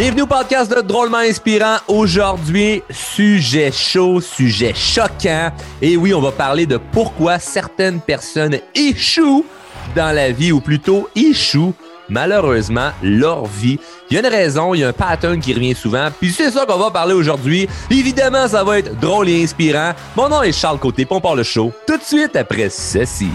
Bienvenue 0.00 0.22
au 0.22 0.26
podcast 0.26 0.74
de 0.74 0.80
Drôlement 0.80 1.18
Inspirant. 1.18 1.76
Aujourd'hui, 1.86 2.82
sujet 2.88 3.70
chaud, 3.70 4.22
sujet 4.22 4.72
choquant. 4.72 5.52
Et 5.82 5.98
oui, 5.98 6.14
on 6.14 6.22
va 6.22 6.32
parler 6.32 6.64
de 6.64 6.78
pourquoi 6.78 7.38
certaines 7.38 8.00
personnes 8.00 8.60
échouent 8.74 9.44
dans 9.94 10.10
la 10.16 10.32
vie, 10.32 10.52
ou 10.52 10.62
plutôt 10.62 11.10
échouent 11.14 11.74
malheureusement 12.08 12.92
leur 13.02 13.44
vie. 13.44 13.78
Il 14.10 14.14
y 14.14 14.16
a 14.16 14.20
une 14.20 14.34
raison, 14.34 14.72
il 14.72 14.80
y 14.80 14.84
a 14.84 14.88
un 14.88 14.94
pattern 14.94 15.38
qui 15.38 15.52
revient 15.52 15.74
souvent, 15.74 16.08
puis 16.18 16.32
c'est 16.32 16.50
ça 16.50 16.64
qu'on 16.64 16.78
va 16.78 16.90
parler 16.90 17.12
aujourd'hui. 17.12 17.68
Évidemment, 17.90 18.48
ça 18.48 18.64
va 18.64 18.78
être 18.78 18.98
drôle 18.98 19.28
et 19.28 19.42
inspirant. 19.42 19.92
Mon 20.16 20.30
nom 20.30 20.42
est 20.42 20.52
Charles 20.52 20.78
Côté, 20.78 21.06
on 21.10 21.20
part 21.20 21.36
le 21.36 21.42
show 21.42 21.74
tout 21.86 21.98
de 21.98 22.02
suite 22.02 22.36
après 22.36 22.70
ceci. 22.70 23.28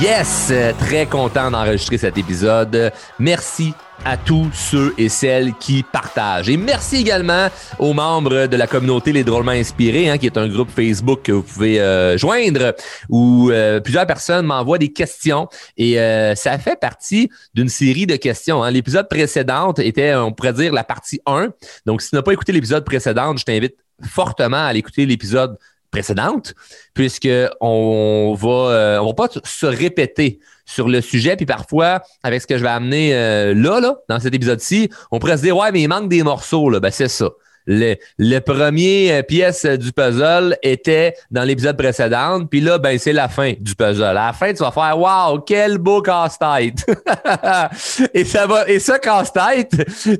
Yes, 0.00 0.52
très 0.78 1.06
content 1.06 1.50
d'enregistrer 1.50 1.96
cet 1.96 2.18
épisode. 2.18 2.92
Merci 3.18 3.72
à 4.04 4.18
tous 4.18 4.50
ceux 4.52 4.92
et 4.98 5.08
celles 5.08 5.54
qui 5.54 5.82
partagent. 5.82 6.50
Et 6.50 6.58
merci 6.58 6.96
également 6.96 7.48
aux 7.78 7.94
membres 7.94 8.46
de 8.46 8.56
la 8.58 8.66
communauté 8.66 9.12
Les 9.12 9.24
Drôlement 9.24 9.52
Inspirés, 9.52 10.10
hein, 10.10 10.18
qui 10.18 10.26
est 10.26 10.36
un 10.36 10.48
groupe 10.48 10.68
Facebook 10.68 11.22
que 11.22 11.32
vous 11.32 11.42
pouvez 11.42 11.80
euh, 11.80 12.18
joindre, 12.18 12.74
où 13.08 13.50
euh, 13.50 13.80
plusieurs 13.80 14.06
personnes 14.06 14.44
m'envoient 14.44 14.76
des 14.76 14.92
questions. 14.92 15.48
Et 15.78 15.98
euh, 15.98 16.34
ça 16.34 16.58
fait 16.58 16.78
partie 16.78 17.30
d'une 17.54 17.70
série 17.70 18.06
de 18.06 18.16
questions. 18.16 18.62
Hein. 18.62 18.70
L'épisode 18.72 19.08
précédent 19.08 19.72
était, 19.78 20.14
on 20.14 20.30
pourrait 20.30 20.52
dire, 20.52 20.74
la 20.74 20.84
partie 20.84 21.20
1. 21.24 21.48
Donc, 21.86 22.02
si 22.02 22.10
tu 22.10 22.16
n'as 22.16 22.22
pas 22.22 22.34
écouté 22.34 22.52
l'épisode 22.52 22.84
précédent, 22.84 23.34
je 23.34 23.44
t'invite 23.44 23.76
fortement 24.02 24.58
à 24.58 24.66
aller 24.66 24.80
écouter 24.80 25.06
l'épisode 25.06 25.56
précédente, 25.96 26.54
puisque 26.92 27.28
on 27.60 28.36
va, 28.38 28.48
euh, 28.48 28.98
on 28.98 29.06
va 29.06 29.14
pas 29.14 29.28
se 29.44 29.66
répéter 29.66 30.40
sur 30.66 30.88
le 30.88 31.00
sujet. 31.00 31.36
Puis 31.36 31.46
parfois, 31.46 32.02
avec 32.22 32.42
ce 32.42 32.46
que 32.46 32.58
je 32.58 32.62
vais 32.62 32.68
amener 32.68 33.14
euh, 33.14 33.54
là, 33.54 33.80
là, 33.80 33.96
dans 34.10 34.20
cet 34.20 34.34
épisode-ci, 34.34 34.90
on 35.10 35.18
pourrait 35.18 35.38
se 35.38 35.42
dire 35.42 35.56
Ouais, 35.56 35.72
mais 35.72 35.80
il 35.80 35.88
manque 35.88 36.10
des 36.10 36.22
morceaux, 36.22 36.68
là. 36.68 36.80
Ben, 36.80 36.90
c'est 36.90 37.08
ça 37.08 37.30
le, 37.66 37.96
le 38.18 38.38
premier 38.38 39.12
euh, 39.12 39.22
pièce 39.22 39.66
du 39.66 39.92
puzzle 39.92 40.56
était 40.62 41.14
dans 41.30 41.42
l'épisode 41.42 41.76
précédent, 41.76 42.44
puis 42.46 42.60
là, 42.60 42.78
ben, 42.78 42.98
c'est 42.98 43.12
la 43.12 43.28
fin 43.28 43.54
du 43.58 43.74
puzzle. 43.74 44.04
À 44.04 44.12
la 44.12 44.32
fin, 44.32 44.52
tu 44.52 44.62
vas 44.62 44.70
faire 44.70 44.96
Wow, 44.98 45.40
quel 45.40 45.78
beau 45.78 46.00
casse-tête! 46.00 46.86
et 48.14 48.24
ça 48.24 48.46
va, 48.46 48.68
et 48.68 48.78
ce 48.78 48.92
casse-tête 48.98 49.72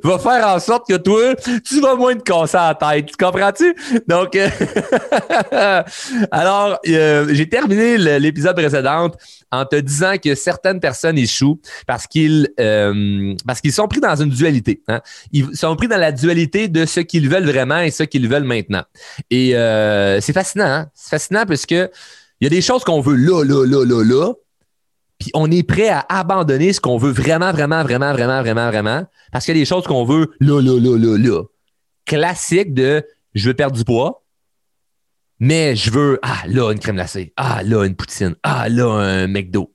va 0.03 0.19
faire 0.19 0.49
en 0.49 0.59
sorte 0.59 0.89
que 0.89 0.97
toi, 0.97 1.35
tu 1.65 1.81
vas 1.81 1.95
moins 1.95 2.15
te 2.17 2.23
casser 2.23 2.57
la 2.57 2.75
tête. 2.75 3.07
Tu 3.07 3.17
comprends-tu? 3.17 3.75
Donc, 4.09 4.35
euh, 4.35 4.49
alors, 6.31 6.79
euh, 6.89 7.27
j'ai 7.31 7.49
terminé 7.49 7.97
l'épisode 8.19 8.57
précédent 8.57 9.11
en 9.53 9.65
te 9.65 9.77
disant 9.77 10.15
que 10.23 10.35
certaines 10.35 10.81
personnes 10.81 11.17
échouent 11.17 11.61
parce 11.87 12.07
qu'ils 12.07 12.49
parce 13.47 13.61
qu'ils 13.61 13.73
sont 13.73 13.87
pris 13.87 14.01
dans 14.01 14.17
une 14.17 14.31
dualité. 14.31 14.83
Hein? 14.89 15.01
Ils 15.33 15.57
sont 15.57 15.75
pris 15.77 15.89
dans 15.89 15.99
la 15.99 16.13
dualité 16.13 16.69
de 16.69 16.85
ce 16.85 17.01
qu'ils 17.01 17.29
veulent 17.29 17.36
vraiment 17.45 17.79
et 17.79 17.91
ce 17.91 18.03
qu'ils 18.03 18.29
veulent 18.29 18.45
maintenant. 18.45 18.83
Et 19.31 19.57
euh, 19.57 20.21
c'est 20.21 20.33
fascinant, 20.33 20.67
hein? 20.67 20.91
C'est 20.95 21.11
fascinant 21.11 21.45
parce 21.47 21.67
que 21.67 21.91
il 22.41 22.45
y 22.45 22.47
a 22.47 22.51
des 22.51 22.61
choses 22.61 22.85
qu'on 22.85 23.01
veut 23.01 23.17
là, 23.17 23.45
là, 23.45 23.65
là, 23.65 23.85
là, 23.85 24.05
là. 24.05 24.33
Puis 25.19 25.31
on 25.35 25.51
est 25.51 25.63
prêt 25.63 25.89
à 25.89 26.05
abandonner 26.09 26.73
ce 26.73 26.81
qu'on 26.81 26.99
veut 26.99 27.11
vraiment, 27.11 27.51
vraiment, 27.51 27.83
vraiment, 27.83 28.13
vraiment, 28.13 28.43
vraiment, 28.43 28.69
vraiment. 28.69 29.07
Parce 29.33 29.45
qu'il 29.45 29.57
y 29.57 29.59
a 29.59 29.63
des 29.63 29.67
choses 29.67 29.85
qu'on 29.85 30.05
veut 30.05 30.31
là, 30.41 30.61
là, 30.61 30.79
là, 30.79 30.99
là, 30.99 31.17
là. 31.19 31.43
Classique 32.05 32.75
de 32.75 33.05
je 33.35 33.49
veux 33.49 33.55
perdre 33.55 33.77
du 33.77 33.85
poids, 33.85 34.25
mais 35.39 35.77
je 35.77 35.91
veux, 35.91 36.19
ah, 36.23 36.43
là, 36.47 36.73
une 36.73 36.79
crème 36.79 36.97
glacée. 36.97 37.33
Ah, 37.37 37.63
là, 37.63 37.85
une 37.85 37.95
poutine. 37.97 38.35
Ah, 38.43 38.69
là, 38.69 38.87
un 38.87 39.27
McDo. 39.27 39.73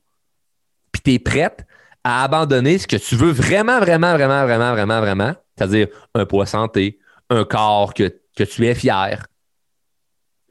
Puis 0.91 1.01
tu 1.03 1.13
es 1.13 1.19
prête 1.19 1.65
à 2.03 2.23
abandonner 2.23 2.77
ce 2.77 2.87
que 2.87 2.95
tu 2.95 3.15
veux 3.15 3.31
vraiment, 3.31 3.79
vraiment, 3.79 4.13
vraiment, 4.13 4.43
vraiment, 4.43 4.71
vraiment, 4.71 5.01
vraiment. 5.01 5.33
C'est-à-dire 5.55 5.87
un 6.15 6.25
poids 6.25 6.47
santé, 6.47 6.97
un 7.31 7.45
corps 7.45 7.93
que, 7.93 8.11
tu 8.35 8.65
es 8.65 8.75
fier 8.75 9.25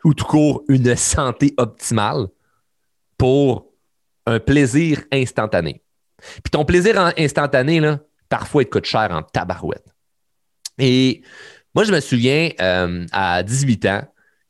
ou 0.04 0.14
tout 0.14 0.24
court 0.24 0.62
une 0.68 0.94
santé 0.96 1.52
optimale 1.56 2.28
pour 3.18 3.72
un 4.26 4.38
plaisir 4.38 5.02
instantané. 5.12 5.82
Puis 6.18 6.50
ton 6.52 6.64
plaisir 6.64 7.12
instantané, 7.18 7.80
parfois, 8.28 8.62
il 8.62 8.66
te 8.66 8.70
coûte 8.70 8.86
cher 8.86 9.10
en 9.10 9.22
tabarouette. 9.22 9.86
Et 10.78 11.22
moi, 11.74 11.84
je 11.84 11.92
me 11.92 12.00
souviens, 12.00 12.50
euh, 12.60 13.06
à 13.12 13.42
18 13.42 13.86
ans, 13.86 14.02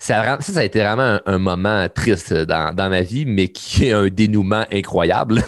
ça, 0.03 0.39
ça, 0.41 0.61
a 0.61 0.65
été 0.65 0.79
vraiment 0.79 1.21
un, 1.27 1.39
moment 1.39 1.87
triste 1.95 2.33
dans, 2.33 2.75
ma 2.75 3.03
vie, 3.03 3.27
mais 3.27 3.49
qui 3.49 3.89
est 3.89 3.93
un 3.93 4.09
dénouement 4.09 4.65
incroyable. 4.73 5.43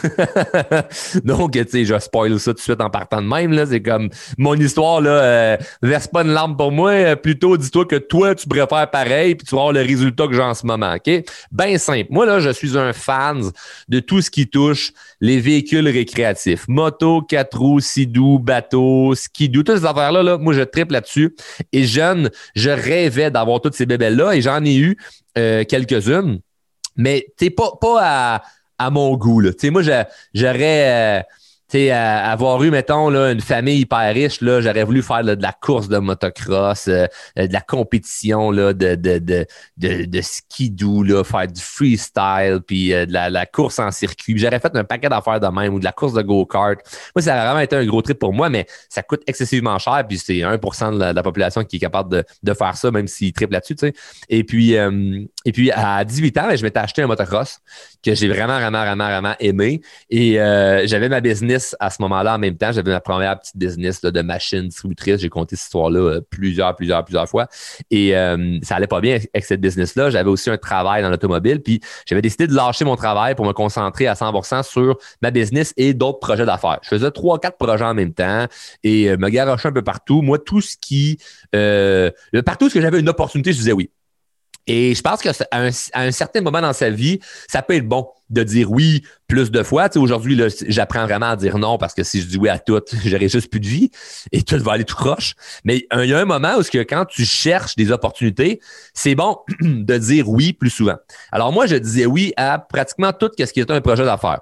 Donc, 1.25 1.53
tu 1.53 1.65
sais, 1.67 1.85
je 1.87 1.99
spoil 1.99 2.39
ça 2.39 2.51
tout 2.51 2.59
de 2.59 2.61
suite 2.61 2.81
en 2.83 2.91
partant 2.91 3.23
de 3.23 3.27
même. 3.27 3.53
Là. 3.53 3.65
C'est 3.65 3.81
comme 3.81 4.11
mon 4.37 4.55
histoire, 4.55 5.01
là, 5.01 5.11
euh, 5.11 5.57
verse 5.81 6.07
pas 6.07 6.21
une 6.21 6.35
lampe 6.35 6.59
pour 6.59 6.71
moi. 6.71 6.91
Euh, 6.91 7.17
plutôt, 7.17 7.57
dis-toi 7.57 7.87
que 7.87 7.97
toi, 7.97 8.35
tu 8.35 8.47
préfères 8.47 8.91
pareil, 8.91 9.37
puis 9.37 9.47
tu 9.47 9.55
vas 9.55 9.63
avoir 9.63 9.73
le 9.73 9.81
résultat 9.81 10.27
que 10.27 10.35
j'ai 10.35 10.43
en 10.43 10.53
ce 10.53 10.67
moment. 10.67 10.97
OK? 10.97 11.25
Ben 11.51 11.79
simple. 11.79 12.09
Moi, 12.11 12.27
là, 12.27 12.39
je 12.39 12.51
suis 12.51 12.77
un 12.77 12.93
fan 12.93 13.51
de 13.89 14.01
tout 14.01 14.21
ce 14.21 14.31
qui 14.31 14.49
touche 14.49 14.93
les 15.23 15.41
véhicules 15.41 15.89
récréatifs. 15.89 16.67
Moto, 16.69 17.23
quatre 17.23 17.59
roues, 17.59 17.81
sidou, 17.81 18.39
bateau, 18.39 19.15
skidoo, 19.15 19.63
toutes 19.63 19.79
ces 19.79 19.87
affaires-là, 19.87 20.23
là, 20.23 20.37
moi, 20.37 20.53
je 20.53 20.61
triple 20.61 20.93
là-dessus. 20.93 21.35
Et 21.73 21.85
jeune, 21.85 22.31
je 22.55 22.69
rêvais 22.69 23.31
d'avoir 23.31 23.63
toutes 23.63 23.75
ces 23.75 23.87
bébelles-là 23.87 24.42
j'en 24.43 24.65
ai 24.65 24.77
eu 24.77 24.99
euh, 25.39 25.65
quelques-unes, 25.65 26.41
mais 26.97 27.27
t'es 27.37 27.51
pas, 27.51 27.73
pas 27.81 28.43
à, 28.79 28.91
mon 28.91 29.17
goût. 29.17 29.41
Là. 29.41 29.51
Moi, 29.71 29.83
j'aurais. 30.35 31.25
Avoir 31.75 32.63
eu, 32.63 32.71
mettons, 32.71 33.09
là, 33.09 33.33
une 33.33 33.41
famille 33.41 33.81
hyper 33.81 34.13
riche, 34.13 34.41
là, 34.41 34.61
j'aurais 34.61 34.85
voulu 34.85 35.03
faire 35.03 35.25
de 35.25 35.41
la 35.41 35.53
course 35.53 35.89
de 35.89 35.99
motocross, 35.99 36.89
euh, 36.89 37.07
euh, 37.39 37.47
de 37.47 37.53
la 37.53 37.61
compétition 37.61 38.51
là, 38.51 38.73
de, 38.73 38.95
de, 38.95 39.19
de, 39.19 39.47
de, 39.79 40.05
de 40.05 40.21
skidoo, 40.21 41.03
là, 41.03 41.25
faire 41.25 41.49
du 41.49 41.61
freestyle, 41.61 42.61
puis 42.67 42.93
euh, 42.93 43.07
de 43.07 43.13
la, 43.13 43.47
course 43.47 43.79
en 43.79 43.91
circuit. 43.91 44.37
J'aurais 44.37 44.61
fait 44.61 44.75
un 44.75 44.85
paquet 44.85 45.09
d'affaires 45.09 45.41
de 45.41 45.47
même 45.47 45.75
ou 45.75 45.79
de 45.79 45.85
la 45.85 45.93
course 45.93 46.13
de 46.13 46.23
go-kart. 46.23 46.79
Moi, 47.17 47.23
ça 47.23 47.41
a 47.41 47.45
vraiment 47.47 47.61
été 47.61 47.77
un 47.77 47.87
gros 47.87 48.03
trip 48.03 48.19
pour 48.19 48.33
moi, 48.33 48.49
mais 48.49 48.67
ça 48.89 49.03
coûte 49.03 49.23
excessivement 49.27 49.79
cher, 49.79 50.05
puis 50.07 50.19
c'est 50.19 50.35
1% 50.35 50.95
de 50.95 50.99
la, 50.99 51.23
population 51.23 51.65
qui 51.65 51.77
est 51.77 51.81
capable 51.81 52.11
de, 52.11 52.25
de 52.43 52.55
faire 52.55 52.77
ça, 52.77 52.91
même 52.91 53.07
s'il 53.07 53.33
triple 53.33 53.55
là-dessus. 53.55 53.93
Et 54.29 54.45
puis, 54.45 54.77
et 55.45 55.53
puis, 55.53 55.71
à 55.71 56.05
18 56.05 56.39
ans, 56.39 56.49
ben, 56.49 56.57
je 56.57 56.63
m'étais 56.63 56.81
acheté 56.81 57.03
un 57.03 57.07
motocross 57.07 57.59
que 58.05 58.15
j'ai 58.15 58.29
vraiment, 58.29 58.59
vraiment, 58.59 58.83
vraiment, 58.83 59.07
vraiment 59.07 59.35
aimé. 59.41 59.81
Et 60.11 60.35
j'avais 60.85 61.09
ma 61.09 61.21
business 61.21 61.77
à 61.81 61.91
ce 61.91 62.03
moment-là 62.03 62.35
en 62.35 62.39
même 62.39 62.57
temps. 62.57 62.73
J'avais 62.73 62.91
ma 62.91 63.01
première 63.01 63.39
petite 63.39 63.57
business 63.57 64.01
de 64.01 64.23
machine 64.23 64.69
distributrice. 64.69 65.21
J'ai 65.21 65.29
compté 65.29 65.57
cette 65.57 65.67
histoire-là 65.67 66.01
euh, 66.01 66.21
plusieurs, 66.21 66.75
plusieurs, 66.77 67.05
plusieurs 67.05 67.29
fois. 67.29 67.49
Et 67.91 68.17
euh, 68.17 68.59
ça 68.63 68.77
allait 68.77 68.87
pas 68.87 69.01
bien 69.01 69.19
avec 69.35 69.45
cette 69.45 69.61
business-là. 69.61 70.11
J'avais 70.11 70.31
aussi 70.31 70.51
un 70.51 70.59
travail 70.59 71.03
dans 71.03 71.11
l'automobile. 71.11 71.61
Puis 71.61 71.81
j'avais 72.07 72.23
décidé 72.23 72.47
de 72.47 72.55
lâcher 72.55 72.85
mon 72.85 72.97
travail 72.97 73.35
pour 73.35 73.47
me 73.47 73.53
concentrer 73.53 74.07
à 74.07 74.15
100% 74.15 74.63
sur 74.63 74.99
ma 75.21 75.31
business 75.31 75.73
et 75.77 75.95
d'autres 75.95 76.21
projets 76.21 76.47
d'affaires. 76.47 76.79
Je 76.83 76.89
faisais 76.89 77.11
trois, 77.11 77.39
quatre 77.39 77.57
projets 77.57 77.85
en 77.85 77.95
même 77.95 78.13
temps 78.13 78.47
et 78.83 79.11
euh, 79.11 79.17
me 79.17 79.29
garochais 79.29 79.69
un 79.69 79.73
peu 79.73 79.83
partout. 79.83 80.23
Moi, 80.23 80.39
tout 80.39 80.61
ce 80.61 80.77
qui... 80.77 81.19
partout 82.45 82.69
ce 82.69 82.75
que 82.75 82.81
j'avais 82.81 83.01
une 83.01 83.09
opportunité, 83.09 83.53
je 83.53 83.59
disais 83.59 83.73
oui. 83.73 83.91
Et 84.67 84.95
je 84.95 85.03
pense 85.03 85.21
qu'à 85.21 85.33
un, 85.51 85.71
un, 85.95 86.11
certain 86.13 86.41
moment 86.41 86.61
dans 86.61 86.73
sa 86.73 86.91
vie, 86.91 87.19
ça 87.49 87.63
peut 87.63 87.75
être 87.75 87.89
bon 87.89 88.09
de 88.31 88.43
dire 88.43 88.71
oui 88.71 89.03
plus 89.27 89.51
de 89.51 89.63
fois. 89.63 89.89
Tu 89.89 89.95
sais, 89.95 89.99
aujourd'hui, 89.99 90.41
j'apprends 90.69 91.05
vraiment 91.05 91.31
à 91.31 91.37
dire 91.37 91.59
non 91.59 91.79
parce 91.79 91.95
que 91.95 92.03
si 92.03 92.21
je 92.21 92.27
dis 92.27 92.39
oui 92.39 92.49
à 92.49 92.59
tout, 92.59 92.81
j'aurai 93.05 93.29
juste 93.29 93.51
plus 93.51 93.61
de 93.61 93.67
vie 93.67 93.91
et 94.31 94.43
tout 94.43 94.59
va 94.59 94.73
aller 94.73 94.85
tout 94.85 94.97
croche. 94.97 95.35
Mais 95.65 95.87
il 95.95 96.05
y 96.07 96.15
a 96.15 96.19
un 96.19 96.25
moment 96.25 96.55
où 96.59 96.63
que 96.63 96.79
quand 96.79 97.05
tu 97.05 97.25
cherches 97.25 97.77
des 97.77 97.91
opportunités, 97.91 98.61
c'est 98.95 99.15
bon 99.15 99.39
de 99.61 99.99
dire 99.99 100.29
oui 100.29 100.53
plus 100.53 100.71
souvent. 100.71 100.97
Alors 101.31 101.53
moi, 101.53 101.67
je 101.67 101.77
disais 101.77 102.07
oui 102.07 102.33
à 102.37 102.59
pratiquement 102.59 103.13
tout 103.13 103.31
ce 103.39 103.53
qui 103.53 103.61
est 103.61 103.71
un 103.71 103.81
projet 103.81 104.05
d'affaires. 104.05 104.41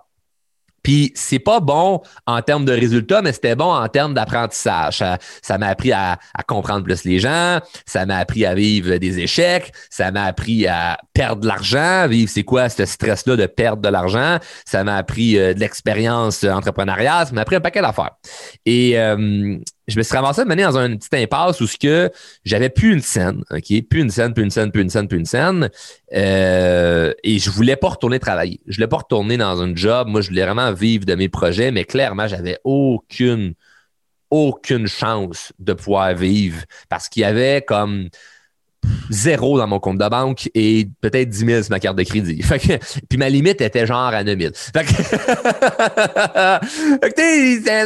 Puis 0.82 1.12
c'est 1.15 1.38
pas 1.38 1.61
bon 1.61 2.00
en 2.27 2.43
termes 2.43 2.65
de 2.65 2.73
résultats, 2.73 3.23
mais 3.23 3.32
c'était 3.32 3.56
bon 3.56 3.73
en 3.73 3.88
termes 3.88 4.15
d'apprentissage. 4.15 5.05
Ça, 5.43 5.59
m'a 5.59 5.69
appris 5.69 5.93
à, 5.93 6.19
comprendre 6.47 6.85
plus 6.85 7.05
les 7.05 7.19
gens, 7.19 7.61
ça 7.87 8.06
m'a 8.06 8.17
appris 8.17 8.44
à 8.44 8.55
vivre 8.55 8.97
des 8.97 9.19
échecs, 9.21 9.73
ça 9.88 10.11
m'a 10.11 10.25
appris 10.25 10.67
à 10.67 10.99
perdre 11.12 11.43
de 11.43 11.47
l'argent, 11.47 12.06
vivre 12.09 12.31
c'est 12.31 12.43
quoi 12.43 12.69
ce 12.69 12.85
stress-là 12.85 13.37
de 13.37 13.47
perdre 13.47 13.82
de 13.82 13.88
l'argent, 13.88 14.38
ça 14.65 14.82
m'a 14.85 14.97
appris 14.97 15.38
euh, 15.38 15.55
de 15.55 15.61
l'expérience 15.61 16.44
entrepreneuriale, 16.44 17.27
ça 17.27 17.32
m'a 17.32 17.43
appris 17.43 17.56
un 17.56 17.61
paquet 17.61 17.82
d'affaires. 17.82 18.12
Et 18.67 18.99
euh, 18.99 19.59
je 19.88 19.99
me 19.99 20.03
suis 20.03 20.15
ramassé 20.15 20.43
de 20.43 20.49
manière 20.49 20.73
dans 20.73 20.81
une 20.81 20.99
petite 20.99 21.15
impasse 21.15 21.61
où 21.61 21.67
ce 21.67 21.77
que 21.77 22.11
j'avais 22.44 22.69
plus 22.69 22.93
une 22.93 23.00
scène, 23.00 23.43
OK? 23.50 23.88
Plus 23.88 24.00
une 24.00 24.11
scène, 24.11 24.35
plus 24.35 24.44
une 24.44 24.50
scène, 24.50 24.71
plus 24.71 24.82
une 24.82 24.91
scène, 24.91 25.09
plus 25.09 25.19
une 25.19 25.25
scène. 25.25 25.71
Euh, 26.15 27.12
et 27.25 27.38
je 27.38 27.50
voulais 27.50 27.77
pas 27.77 27.88
retourner 27.88 28.19
travailler. 28.19 28.61
Je 28.67 28.77
voulais 28.77 28.88
pas 28.88 28.99
retourner 28.99 29.37
dans 29.37 29.61
un 29.62 29.75
job. 29.75 30.09
Moi, 30.09 30.21
je 30.21 30.29
voulais 30.29 30.44
vraiment 30.44 30.73
vivre 30.73 31.05
de 31.05 31.15
mes 31.15 31.29
projets, 31.29 31.71
mais 31.71 31.85
clairement, 31.85 32.29
j'avais 32.29 32.59
aucune, 32.65 33.55
aucune 34.31 34.87
chance 34.87 35.53
de 35.59 35.73
pouvoir 35.73 36.15
vivre 36.15 36.62
parce 36.88 37.09
qu'il 37.09 37.23
y 37.23 37.25
avait 37.25 37.62
comme 37.67 38.09
zéro 39.11 39.59
dans 39.59 39.67
mon 39.67 39.81
compte 39.81 39.99
de 39.99 40.09
banque 40.09 40.49
et 40.55 40.88
peut-être 41.00 41.29
10 41.29 41.47
000 41.47 41.62
sur 41.62 41.71
ma 41.71 41.81
carte 41.81 41.97
de 41.97 42.03
crédit. 42.03 42.43
puis 43.09 43.19
ma 43.19 43.29
limite 43.29 43.61
était 43.61 43.87
genre 43.87 44.15
à 44.15 44.25
9 44.25 44.38
000. 44.38 44.53
Fait 44.55 44.85
que, 44.85 44.91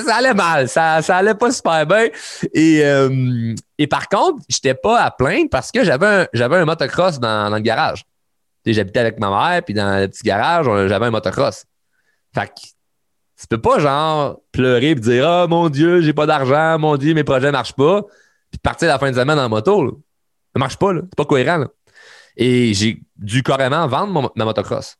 ça, 0.06 0.16
allait 0.16 0.34
mal. 0.34 0.68
Ça, 0.68 1.00
allait 1.08 1.34
pas 1.34 1.50
super 1.50 1.86
bien. 1.86 2.08
Et, 2.52 2.84
euh, 2.84 3.54
et 3.78 3.86
par 3.86 4.08
contre, 4.08 4.42
j'étais 4.48 4.74
pas 4.74 5.00
à 5.00 5.10
plaindre 5.10 5.48
parce 5.50 5.72
que 5.72 5.82
j'avais 5.84 6.28
un, 6.32 6.52
un 6.52 6.64
motocross 6.64 7.18
dans, 7.18 7.52
le 7.52 7.60
garage. 7.60 8.04
J'habitais 8.66 9.00
avec 9.00 9.18
ma 9.18 9.28
mère, 9.28 9.62
puis 9.62 9.74
dans 9.74 10.00
le 10.00 10.08
petit 10.08 10.22
garage, 10.22 10.66
j'avais 10.88 11.06
un 11.06 11.10
motocross. 11.10 11.64
Fait 12.34 12.46
que 12.46 12.52
tu 13.40 13.46
peux 13.48 13.60
pas, 13.60 13.78
genre, 13.78 14.40
pleurer 14.52 14.90
et 14.90 14.94
dire 14.94 15.26
Oh 15.28 15.48
mon 15.48 15.68
Dieu, 15.68 16.00
j'ai 16.00 16.12
pas 16.12 16.26
d'argent, 16.26 16.78
mon 16.78 16.96
Dieu, 16.96 17.14
mes 17.14 17.24
projets 17.24 17.52
marchent 17.52 17.74
pas, 17.74 18.02
puis 18.50 18.58
partir 18.62 18.88
la 18.88 18.98
fin 18.98 19.10
de 19.10 19.16
semaine 19.16 19.38
en 19.38 19.48
moto. 19.48 20.03
Ça 20.54 20.58
marche 20.58 20.76
pas, 20.76 20.92
là. 20.92 21.00
C'est 21.02 21.16
pas 21.16 21.24
cohérent. 21.24 21.64
Et 22.36 22.74
j'ai 22.74 23.00
dû 23.16 23.42
carrément 23.42 23.86
vendre 23.86 24.32
ma 24.34 24.44
motocross. 24.44 24.96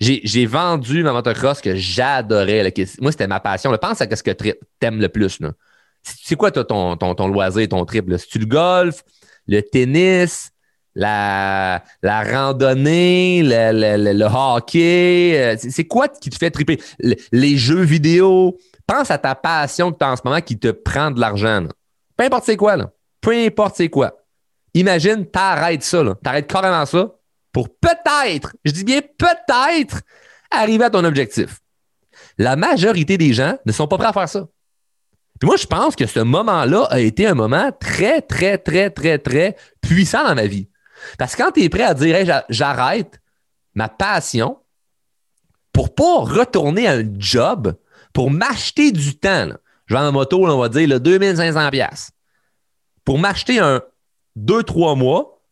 J'ai 0.00 0.46
vendu 0.46 1.02
ma 1.02 1.12
motocross 1.12 1.60
que 1.60 1.74
j'adorais. 1.74 2.72
Moi, 3.00 3.12
c'était 3.12 3.26
ma 3.26 3.40
passion. 3.40 3.74
Pense 3.78 4.00
à 4.00 4.16
ce 4.16 4.22
que 4.22 4.30
tu 4.32 4.52
aimes 4.80 5.00
le 5.00 5.08
plus. 5.08 5.38
C'est 6.02 6.36
quoi 6.36 6.50
ton, 6.50 6.96
ton, 6.96 7.14
ton, 7.14 7.28
loisir, 7.28 7.68
ton 7.68 7.84
trip? 7.84 8.12
C'est-tu 8.18 8.38
le 8.38 8.46
golf, 8.46 9.02
le 9.46 9.60
tennis, 9.62 10.50
la, 10.94 11.82
randonnée, 12.02 13.42
le, 13.42 14.12
le, 14.12 14.24
hockey? 14.24 15.38
Euh, 15.38 15.56
c'est 15.58 15.86
quoi 15.86 16.08
qui 16.08 16.28
te 16.28 16.36
fait 16.36 16.50
triper? 16.50 16.78
les 17.32 17.56
jeux 17.56 17.82
vidéo. 17.82 18.58
Pense 18.86 19.10
à 19.10 19.16
ta 19.16 19.34
passion 19.34 19.92
que 19.92 19.98
tu 19.98 20.04
as 20.04 20.12
en 20.12 20.16
ce 20.16 20.22
moment 20.24 20.40
qui 20.42 20.58
te 20.58 20.68
prend 20.68 21.10
de 21.10 21.18
l'argent. 21.20 21.66
Peu 22.16 22.24
importe 22.24 22.44
c'est 22.44 22.56
quoi. 22.56 22.76
Là. 22.76 22.90
Peu 23.20 23.32
importe 23.32 23.76
c'est 23.76 23.88
quoi. 23.88 24.23
Imagine, 24.74 25.26
t'arrêtes 25.26 25.84
ça. 25.84 26.02
T'arrêtes 26.22 26.46
carrément 26.46 26.84
ça 26.84 27.14
pour 27.54 27.68
peut-être, 27.78 28.54
je 28.64 28.72
dis 28.72 28.84
bien 28.84 29.00
peut-être, 29.00 30.00
arriver 30.50 30.84
à 30.84 30.90
ton 30.90 31.04
objectif. 31.04 31.60
La 32.36 32.56
majorité 32.56 33.16
des 33.16 33.32
gens 33.32 33.56
ne 33.64 33.72
sont 33.72 33.86
pas 33.86 33.96
prêts 33.96 34.08
à 34.08 34.12
faire 34.12 34.28
ça. 34.28 34.48
Puis 35.38 35.46
moi, 35.46 35.56
je 35.56 35.66
pense 35.66 35.94
que 35.94 36.06
ce 36.06 36.18
moment-là 36.18 36.82
a 36.90 36.98
été 36.98 37.26
un 37.26 37.34
moment 37.34 37.70
très, 37.80 38.20
très, 38.20 38.58
très, 38.58 38.90
très, 38.90 39.18
très 39.18 39.56
puissant 39.80 40.24
dans 40.24 40.34
ma 40.34 40.46
vie. 40.46 40.68
Parce 41.16 41.36
que 41.36 41.42
quand 41.42 41.52
tu 41.52 41.62
es 41.62 41.68
prêt 41.68 41.84
à 41.84 41.94
dire 41.94 42.42
j'arrête 42.48 43.20
ma 43.74 43.88
passion 43.88 44.58
pour 45.72 45.94
pas 45.94 46.18
retourner 46.20 46.88
à 46.88 46.94
un 46.94 47.04
job, 47.18 47.76
pour 48.12 48.30
m'acheter 48.30 48.90
du 48.90 49.16
temps, 49.16 49.50
je 49.86 49.94
vends 49.94 50.02
ma 50.02 50.10
moto, 50.10 50.44
on 50.44 50.58
va 50.58 50.68
dire 50.68 50.88
le 50.88 50.98
2500$, 50.98 52.10
pour 53.04 53.18
m'acheter 53.18 53.60
un 53.60 53.80
2-3 54.38 54.98
mois 54.98 55.42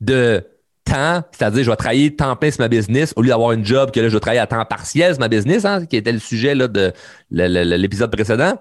de 0.00 0.46
temps, 0.84 1.22
c'est-à-dire 1.32 1.64
je 1.64 1.70
vais 1.70 1.76
travailler 1.76 2.16
temps 2.16 2.36
plein 2.36 2.50
sur 2.50 2.60
ma 2.60 2.68
business 2.68 3.12
au 3.16 3.22
lieu 3.22 3.28
d'avoir 3.28 3.50
un 3.50 3.62
job 3.62 3.90
que 3.90 4.00
là, 4.00 4.08
je 4.08 4.14
vais 4.14 4.20
travailler 4.20 4.40
à 4.40 4.46
temps 4.46 4.64
partiel 4.64 5.12
sur 5.12 5.20
ma 5.20 5.28
business, 5.28 5.64
hein, 5.64 5.86
qui 5.86 5.96
était 5.96 6.12
le 6.12 6.18
sujet 6.18 6.54
de 6.54 6.92
l'épisode 7.30 8.10
précédent. 8.10 8.60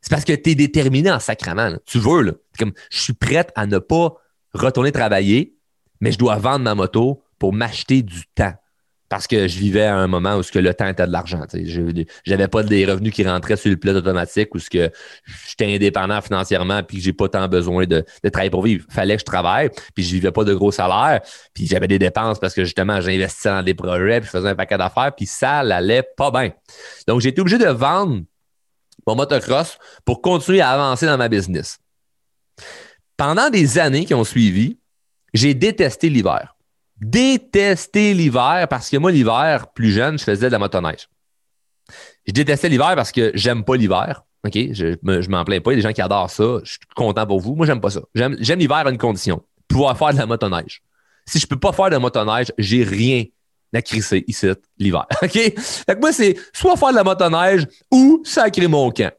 C'est 0.00 0.10
parce 0.10 0.24
que 0.24 0.34
tu 0.34 0.50
es 0.50 0.54
déterminé 0.54 1.10
en 1.10 1.18
sacrament. 1.18 1.78
Tu 1.86 1.98
veux, 1.98 2.20
là. 2.20 2.32
Comme 2.58 2.72
je 2.90 2.98
suis 2.98 3.14
prête 3.14 3.52
à 3.54 3.66
ne 3.66 3.78
pas 3.78 4.14
retourner 4.52 4.92
travailler, 4.92 5.56
mais 6.00 6.12
je 6.12 6.18
dois 6.18 6.36
vendre 6.36 6.64
ma 6.64 6.74
moto 6.74 7.22
pour 7.38 7.54
m'acheter 7.54 8.02
du 8.02 8.26
temps. 8.34 8.52
Parce 9.08 9.26
que 9.26 9.46
je 9.46 9.58
vivais 9.58 9.84
à 9.84 9.96
un 9.96 10.06
moment 10.06 10.36
où 10.36 10.42
ce 10.42 10.50
que 10.50 10.58
le 10.58 10.72
temps 10.74 10.88
était 10.88 11.06
de 11.06 11.12
l'argent. 11.12 11.42
Je 11.52 12.04
n'avais 12.26 12.48
pas 12.48 12.62
des 12.62 12.84
revenus 12.86 13.12
qui 13.12 13.26
rentraient 13.26 13.56
sur 13.56 13.70
le 13.70 13.76
pilote 13.76 13.96
automatique 13.96 14.54
ou 14.54 14.58
ce 14.58 14.70
que 14.70 14.90
j'étais 15.48 15.74
indépendant 15.74 16.20
financièrement 16.20 16.82
puis 16.82 16.98
que 16.98 17.02
j'ai 17.04 17.12
pas 17.12 17.28
tant 17.28 17.46
besoin 17.46 17.84
de, 17.86 18.04
travailler 18.32 18.50
pour 18.50 18.62
vivre. 18.62 18.86
Fallait 18.88 19.16
que 19.16 19.20
je 19.20 19.24
travaille, 19.24 19.70
puis 19.94 20.04
je 20.04 20.12
vivais 20.14 20.32
pas 20.32 20.44
de 20.44 20.54
gros 20.54 20.72
salaires, 20.72 21.20
puis 21.52 21.66
j'avais 21.66 21.86
des 21.86 21.98
dépenses 21.98 22.38
parce 22.38 22.54
que 22.54 22.64
justement 22.64 23.00
j'investissais 23.00 23.50
dans 23.50 23.62
des 23.62 23.74
projets, 23.74 24.20
puis 24.20 24.26
je 24.26 24.38
faisais 24.38 24.48
un 24.48 24.54
paquet 24.54 24.78
d'affaires, 24.78 25.12
puis 25.14 25.26
ça 25.26 25.62
n'allait 25.62 26.04
pas 26.16 26.30
bien. 26.30 26.52
Donc 27.06 27.20
j'ai 27.20 27.28
été 27.28 27.40
obligé 27.40 27.58
de 27.58 27.68
vendre 27.68 28.22
mon 29.06 29.14
motocross 29.16 29.78
pour 30.04 30.22
continuer 30.22 30.60
à 30.60 30.70
avancer 30.70 31.06
dans 31.06 31.18
ma 31.18 31.28
business. 31.28 31.78
Pendant 33.16 33.50
des 33.50 33.78
années 33.78 34.06
qui 34.06 34.14
ont 34.14 34.24
suivi, 34.24 34.78
j'ai 35.32 35.54
détesté 35.54 36.08
l'hiver. 36.08 36.53
Détesté 37.00 38.14
l'hiver 38.14 38.66
parce 38.70 38.88
que 38.88 38.96
moi, 38.96 39.10
l'hiver, 39.10 39.72
plus 39.72 39.90
jeune, 39.90 40.18
je 40.18 40.24
faisais 40.24 40.46
de 40.46 40.52
la 40.52 40.58
motoneige. 40.58 41.08
Je 42.26 42.32
détestais 42.32 42.68
l'hiver 42.68 42.94
parce 42.94 43.12
que 43.12 43.32
j'aime 43.34 43.64
pas 43.64 43.76
l'hiver. 43.76 44.22
OK? 44.44 44.52
Je, 44.54 44.96
je 45.02 45.28
m'en 45.28 45.44
plains 45.44 45.60
pas. 45.60 45.72
Il 45.72 45.74
y 45.74 45.76
a 45.76 45.82
des 45.82 45.88
gens 45.88 45.92
qui 45.92 46.02
adorent 46.02 46.30
ça. 46.30 46.60
Je 46.64 46.72
suis 46.72 46.80
content 46.94 47.26
pour 47.26 47.40
vous. 47.40 47.54
Moi, 47.54 47.66
j'aime 47.66 47.80
pas 47.80 47.90
ça. 47.90 48.00
J'aime, 48.14 48.34
l'hiver 48.34 48.86
à 48.86 48.90
une 48.90 48.98
condition. 48.98 49.42
Pouvoir 49.68 49.96
faire 49.96 50.12
de 50.12 50.18
la 50.18 50.26
motoneige. 50.26 50.82
Si 51.26 51.38
je 51.38 51.46
peux 51.46 51.58
pas 51.58 51.72
faire 51.72 51.86
de 51.86 51.92
la 51.92 51.98
motoneige, 51.98 52.52
j'ai 52.58 52.84
rien 52.84 53.24
à 53.72 53.82
crisser 53.82 54.24
ici 54.28 54.46
l'hiver. 54.78 55.06
OK? 55.22 55.32
Fait 55.32 55.94
que 55.94 56.00
moi, 56.00 56.12
c'est 56.12 56.36
soit 56.52 56.76
faire 56.76 56.90
de 56.90 56.96
la 56.96 57.04
motoneige 57.04 57.66
ou 57.90 58.22
sacrer 58.24 58.68
mon 58.68 58.90
camp. 58.90 59.12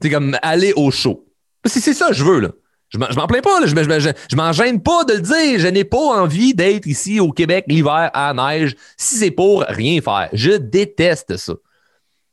C'est 0.00 0.10
comme 0.10 0.36
aller 0.42 0.72
au 0.76 0.90
chaud. 0.90 1.26
C'est, 1.64 1.80
c'est 1.80 1.94
ça 1.94 2.08
que 2.08 2.14
je 2.14 2.24
veux, 2.24 2.40
là. 2.40 2.50
Je 2.90 2.98
m'en 2.98 3.26
plains 3.28 3.40
pas, 3.40 3.64
je, 3.66 4.36
m'en 4.36 4.52
gêne 4.52 4.82
pas 4.82 5.04
de 5.04 5.12
le 5.14 5.20
dire. 5.20 5.60
Je 5.60 5.68
n'ai 5.68 5.84
pas 5.84 6.20
envie 6.20 6.54
d'être 6.54 6.86
ici 6.86 7.20
au 7.20 7.30
Québec 7.30 7.64
l'hiver 7.68 8.10
à 8.12 8.34
neige 8.34 8.74
si 8.96 9.14
c'est 9.14 9.30
pour 9.30 9.62
rien 9.62 10.00
faire. 10.00 10.28
Je 10.32 10.52
déteste 10.52 11.36
ça. 11.36 11.54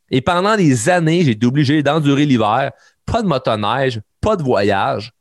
Et 0.09 0.21
pendant 0.21 0.55
des 0.55 0.89
années, 0.89 1.23
j'ai 1.23 1.31
été 1.31 1.45
obligé 1.45 1.83
d'endurer 1.83 2.25
l'hiver, 2.25 2.71
pas 3.05 3.21
de 3.21 3.27
motoneige, 3.27 4.01
pas 4.19 4.35
de 4.35 4.41
voyage, 4.41 5.13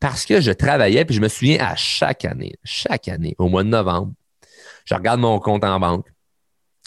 parce 0.00 0.26
que 0.26 0.40
je 0.40 0.50
travaillais, 0.50 1.04
puis 1.04 1.14
je 1.14 1.20
me 1.20 1.28
souviens 1.28 1.58
à 1.60 1.76
chaque 1.76 2.24
année, 2.24 2.54
chaque 2.64 3.08
année, 3.08 3.36
au 3.38 3.48
mois 3.48 3.62
de 3.62 3.68
novembre, 3.68 4.12
je 4.84 4.94
regarde 4.94 5.20
mon 5.20 5.38
compte 5.38 5.64
en 5.64 5.78
banque, 5.78 6.06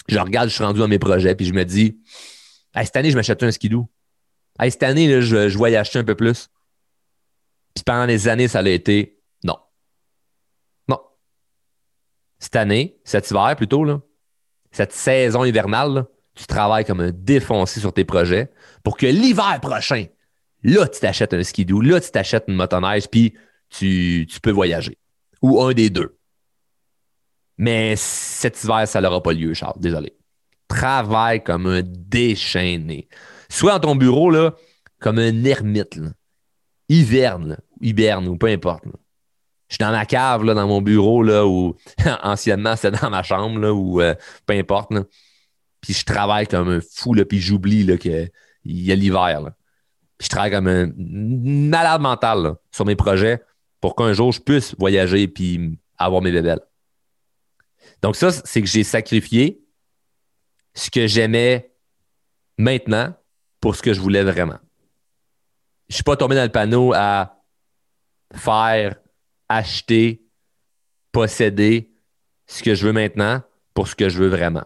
je 0.09 0.19
regarde, 0.19 0.49
je 0.49 0.55
suis 0.55 0.63
rendu 0.63 0.79
dans 0.79 0.87
mes 0.87 0.99
projets, 0.99 1.35
puis 1.35 1.45
je 1.45 1.53
me 1.53 1.63
dis, 1.63 1.97
cette 2.75 2.95
année, 2.95 3.11
je 3.11 3.15
m'achète 3.15 3.41
un 3.43 3.51
skidoo. 3.51 3.87
cette 4.59 4.83
année, 4.83 5.21
je, 5.21 5.47
je 5.47 5.57
voyage 5.57 5.95
un 5.95 6.03
peu 6.03 6.15
plus. 6.15 6.49
Puis 7.75 7.83
pendant 7.83 8.07
des 8.07 8.27
années, 8.27 8.47
ça 8.47 8.59
a 8.59 8.69
été 8.69 9.21
non. 9.43 9.57
Non. 10.87 10.99
Cette 12.39 12.55
année, 12.55 12.97
cet 13.03 13.29
hiver 13.29 13.53
plutôt, 13.57 13.83
là, 13.83 13.99
cette 14.71 14.93
saison 14.93 15.43
hivernale, 15.43 16.05
tu 16.33 16.47
travailles 16.47 16.85
comme 16.85 17.01
un 17.01 17.11
défoncé 17.11 17.79
sur 17.81 17.93
tes 17.93 18.05
projets 18.05 18.51
pour 18.83 18.97
que 18.97 19.05
l'hiver 19.05 19.59
prochain, 19.61 20.05
là, 20.63 20.87
tu 20.87 20.99
t'achètes 21.01 21.33
un 21.33 21.43
skidoo, 21.43 21.81
là, 21.81 21.99
tu 21.99 22.11
t'achètes 22.11 22.45
une 22.47 22.55
motoneige, 22.55 23.07
puis 23.09 23.33
tu, 23.69 24.25
tu 24.29 24.39
peux 24.39 24.51
voyager. 24.51 24.97
Ou 25.41 25.61
un 25.61 25.73
des 25.73 25.89
deux. 25.89 26.17
Mais 27.57 27.95
cet 27.97 28.63
hiver, 28.63 28.87
ça 28.87 29.01
n'aura 29.01 29.21
pas 29.21 29.33
lieu, 29.33 29.53
Charles. 29.53 29.79
Désolé. 29.79 30.17
Travaille 30.67 31.43
comme 31.43 31.67
un 31.67 31.81
déchaîné. 31.83 33.07
Soit 33.49 33.73
dans 33.73 33.89
ton 33.91 33.95
bureau, 33.95 34.29
là, 34.29 34.55
comme 34.99 35.19
un 35.19 35.43
ermite. 35.43 35.95
Là 35.95 36.09
hiverne, 36.89 37.57
hiberne 37.81 38.27
ou 38.27 38.37
peu 38.37 38.47
importe. 38.47 38.85
Je 39.67 39.75
suis 39.75 39.79
dans 39.79 39.91
ma 39.91 40.05
cave, 40.05 40.43
là, 40.43 40.53
dans 40.53 40.67
mon 40.67 40.81
bureau, 40.81 41.23
là, 41.23 41.45
où 41.45 41.75
anciennement 42.23 42.75
c'était 42.75 42.97
dans 42.97 43.09
ma 43.09 43.23
chambre, 43.23 43.67
ou 43.69 44.01
euh, 44.01 44.13
peu 44.45 44.53
importe. 44.53 44.91
Puis 45.81 45.93
je 45.93 46.05
travaille 46.05 46.47
comme 46.47 46.69
un 46.69 46.79
fou, 46.81 47.13
là, 47.13 47.25
puis 47.25 47.39
j'oublie 47.39 47.85
qu'il 47.97 48.31
y 48.65 48.91
a 48.91 48.95
l'hiver. 48.95 49.51
Puis 50.17 50.25
je 50.25 50.29
travaille 50.29 50.51
comme 50.51 50.67
un 50.67 50.91
malade 50.95 52.01
mental 52.01 52.55
sur 52.71 52.85
mes 52.85 52.95
projets 52.95 53.41
pour 53.81 53.95
qu'un 53.95 54.13
jour 54.13 54.31
je 54.31 54.39
puisse 54.39 54.75
voyager 54.77 55.27
puis 55.27 55.77
avoir 55.97 56.21
mes 56.21 56.31
bébelles. 56.31 56.61
Donc, 58.01 58.15
ça, 58.15 58.31
c'est 58.31 58.61
que 58.61 58.67
j'ai 58.67 58.83
sacrifié 58.83 59.61
ce 60.73 60.89
que 60.89 61.07
j'aimais 61.07 61.71
maintenant 62.57 63.13
pour 63.59 63.75
ce 63.75 63.81
que 63.81 63.93
je 63.93 63.99
voulais 63.99 64.23
vraiment 64.23 64.59
je 65.89 65.95
suis 65.95 66.03
pas 66.03 66.15
tombé 66.15 66.35
dans 66.35 66.43
le 66.43 66.49
panneau 66.49 66.93
à 66.93 67.34
faire, 68.33 68.95
acheter, 69.49 70.25
posséder 71.11 71.91
ce 72.47 72.63
que 72.63 72.75
je 72.75 72.85
veux 72.85 72.93
maintenant 72.93 73.41
pour 73.73 73.87
ce 73.87 73.95
que 73.95 74.09
je 74.09 74.19
veux 74.19 74.27
vraiment. 74.29 74.63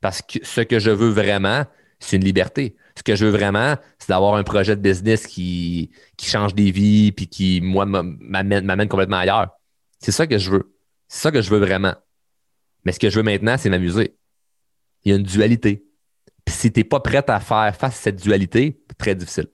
Parce 0.00 0.22
que 0.22 0.38
ce 0.42 0.60
que 0.60 0.78
je 0.78 0.90
veux 0.90 1.10
vraiment, 1.10 1.64
c'est 1.98 2.16
une 2.16 2.24
liberté. 2.24 2.76
Ce 2.96 3.02
que 3.02 3.16
je 3.16 3.26
veux 3.26 3.30
vraiment, 3.30 3.76
c'est 3.98 4.08
d'avoir 4.08 4.34
un 4.34 4.42
projet 4.42 4.76
de 4.76 4.80
business 4.80 5.26
qui, 5.26 5.90
qui 6.16 6.28
change 6.28 6.54
des 6.54 6.70
vies 6.70 7.12
puis 7.12 7.28
qui, 7.28 7.60
moi, 7.60 7.84
m'amène 7.84 8.88
complètement 8.88 9.18
ailleurs. 9.18 9.50
C'est 9.98 10.12
ça 10.12 10.26
que 10.26 10.38
je 10.38 10.50
veux. 10.50 10.74
C'est 11.08 11.22
ça 11.22 11.30
que 11.30 11.42
je 11.42 11.50
veux 11.50 11.58
vraiment. 11.58 11.94
Mais 12.84 12.92
ce 12.92 12.98
que 12.98 13.10
je 13.10 13.16
veux 13.16 13.22
maintenant, 13.22 13.56
c'est 13.58 13.70
m'amuser. 13.70 14.16
Il 15.04 15.10
y 15.10 15.14
a 15.14 15.16
une 15.16 15.24
dualité. 15.24 15.84
Puis 16.44 16.54
si 16.54 16.72
tu 16.72 16.80
n'es 16.80 16.84
pas 16.84 17.00
prêt 17.00 17.24
à 17.28 17.40
faire 17.40 17.74
face 17.76 17.98
à 17.98 18.02
cette 18.02 18.22
dualité, 18.22 18.82
c'est 18.88 18.98
très 18.98 19.14
difficile. 19.14 19.48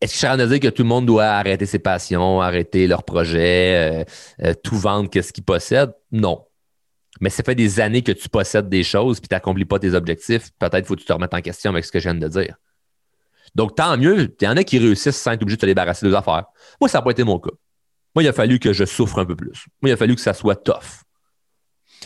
Est-ce 0.00 0.12
que 0.12 0.14
je 0.14 0.18
suis 0.18 0.26
en 0.26 0.36
train 0.36 0.38
de 0.38 0.46
dire 0.46 0.60
que 0.60 0.68
tout 0.68 0.82
le 0.82 0.88
monde 0.88 1.06
doit 1.06 1.24
arrêter 1.24 1.66
ses 1.66 1.78
passions, 1.78 2.40
arrêter 2.40 2.86
leurs 2.86 3.04
projets, 3.04 4.04
euh, 4.04 4.04
euh, 4.44 4.54
tout 4.62 4.76
vendre, 4.76 5.10
qu'est-ce 5.10 5.32
qu'ils 5.32 5.44
possèdent? 5.44 5.94
Non. 6.12 6.46
Mais 7.20 7.30
ça 7.30 7.42
fait 7.42 7.54
des 7.54 7.80
années 7.80 8.02
que 8.02 8.12
tu 8.12 8.28
possèdes 8.28 8.68
des 8.68 8.82
choses 8.82 9.20
puis 9.20 9.28
tu 9.28 9.34
n'accomplis 9.34 9.64
pas 9.64 9.78
tes 9.78 9.94
objectifs. 9.94 10.50
Peut-être 10.58 10.86
faut 10.86 10.94
que 10.94 11.00
tu 11.00 11.06
te 11.06 11.12
remettes 11.12 11.34
en 11.34 11.40
question 11.40 11.70
avec 11.70 11.84
ce 11.84 11.92
que 11.92 11.98
je 11.98 12.08
viens 12.08 12.14
de 12.14 12.28
dire. 12.28 12.56
Donc, 13.54 13.74
tant 13.74 13.96
mieux. 13.98 14.34
Il 14.40 14.44
y 14.44 14.48
en 14.48 14.56
a 14.56 14.64
qui 14.64 14.78
réussissent 14.78 15.16
sans 15.16 15.32
être 15.32 15.42
obligé 15.42 15.56
de 15.56 15.60
te 15.60 15.66
débarrasser 15.66 16.06
des 16.06 16.14
affaires. 16.14 16.44
Moi, 16.80 16.88
ça 16.88 16.98
n'a 16.98 17.02
pas 17.02 17.10
été 17.10 17.24
mon 17.24 17.38
cas. 17.38 17.50
Moi, 18.14 18.22
il 18.22 18.28
a 18.28 18.32
fallu 18.32 18.58
que 18.58 18.72
je 18.72 18.84
souffre 18.84 19.18
un 19.18 19.26
peu 19.26 19.36
plus. 19.36 19.66
Moi, 19.82 19.90
il 19.90 19.92
a 19.92 19.96
fallu 19.96 20.14
que 20.14 20.20
ça 20.20 20.34
soit 20.34 20.56
tough. 20.56 21.04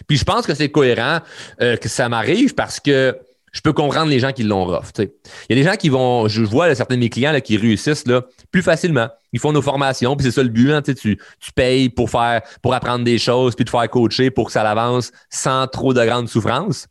Puis 0.09 0.17
je 0.17 0.25
pense 0.25 0.47
que 0.47 0.55
c'est 0.55 0.71
cohérent 0.71 1.21
euh, 1.61 1.77
que 1.77 1.89
ça 1.89 2.09
m'arrive 2.09 2.55
parce 2.55 2.81
que 2.81 3.17
je 3.55 3.61
peux 3.61 3.73
comprendre 3.73 4.11
les 4.11 4.19
gens 4.19 4.33
qui 4.33 4.43
l'ont 4.43 4.65
rough. 4.67 4.91
Il 4.99 5.09
y 5.49 5.53
a 5.53 5.55
des 5.55 5.63
gens 5.63 5.77
qui 5.77 5.89
vont, 5.89 6.27
je 6.27 6.43
vois 6.43 6.75
certains 6.75 6.97
de 6.97 7.01
mes 7.01 7.09
clients 7.09 7.31
là, 7.31 7.41
qui 7.41 7.57
réussissent 7.57 8.07
là, 8.07 8.23
plus 8.51 8.63
facilement. 8.63 9.09
Ils 9.33 9.39
font 9.39 9.53
nos 9.53 9.63
formations, 9.63 10.17
puis 10.17 10.27
c'est 10.27 10.33
ça 10.33 10.43
le 10.43 10.49
but. 10.49 10.73
Hein, 10.73 10.83
tu, 10.83 10.95
tu 10.95 11.53
payes 11.55 11.89
pour 11.89 12.11
faire, 12.11 12.43
pour 12.63 12.75
apprendre 12.75 13.05
des 13.05 13.17
choses, 13.17 13.55
puis 13.55 13.65
te 13.65 13.71
faire 13.71 13.89
coacher 13.89 14.31
pour 14.31 14.47
que 14.47 14.53
ça 14.53 14.69
avance 14.69 15.13
sans 15.31 15.69
trop 15.69 15.95
de 15.95 16.05
grande 16.05 16.29
souffrance. 16.29 16.89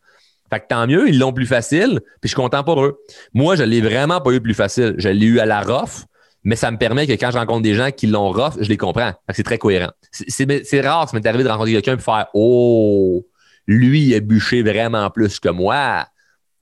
Fait 0.49 0.61
que 0.61 0.67
tant 0.69 0.87
mieux, 0.87 1.09
ils 1.09 1.19
l'ont 1.19 1.33
plus 1.33 1.45
facile, 1.45 1.99
puis 2.21 2.23
je 2.23 2.27
suis 2.29 2.35
content 2.35 2.63
pour 2.63 2.81
eux. 2.83 2.97
Moi, 3.33 3.57
je 3.57 3.63
l'ai 3.63 3.81
vraiment 3.81 4.21
pas 4.21 4.31
eu 4.31 4.39
plus 4.39 4.53
facile. 4.53 4.95
Je 4.97 5.09
l'ai 5.09 5.25
eu 5.25 5.39
à 5.39 5.45
la 5.45 5.61
rough, 5.61 6.05
mais 6.45 6.55
ça 6.55 6.71
me 6.71 6.77
permet 6.77 7.07
que 7.07 7.13
quand 7.13 7.31
je 7.31 7.37
rencontre 7.37 7.63
des 7.63 7.73
gens 7.73 7.91
qui 7.91 8.07
l'ont 8.07 8.31
rough, 8.31 8.53
je 8.61 8.69
les 8.69 8.77
comprends. 8.77 9.11
C'est 9.33 9.43
très 9.43 9.57
cohérent. 9.57 9.91
C'est 10.11 10.81
rare, 10.81 11.09
ça 11.09 11.17
m'est 11.17 11.27
arrivé 11.27 11.43
de 11.43 11.49
rencontrer 11.49 11.73
quelqu'un 11.73 11.97
et 11.97 11.99
faire 11.99 12.27
Oh, 12.33 13.25
lui, 13.67 14.03
il 14.03 14.15
a 14.15 14.21
bûché 14.21 14.63
vraiment 14.63 15.09
plus 15.09 15.39
que 15.39 15.49
moi. 15.49 16.05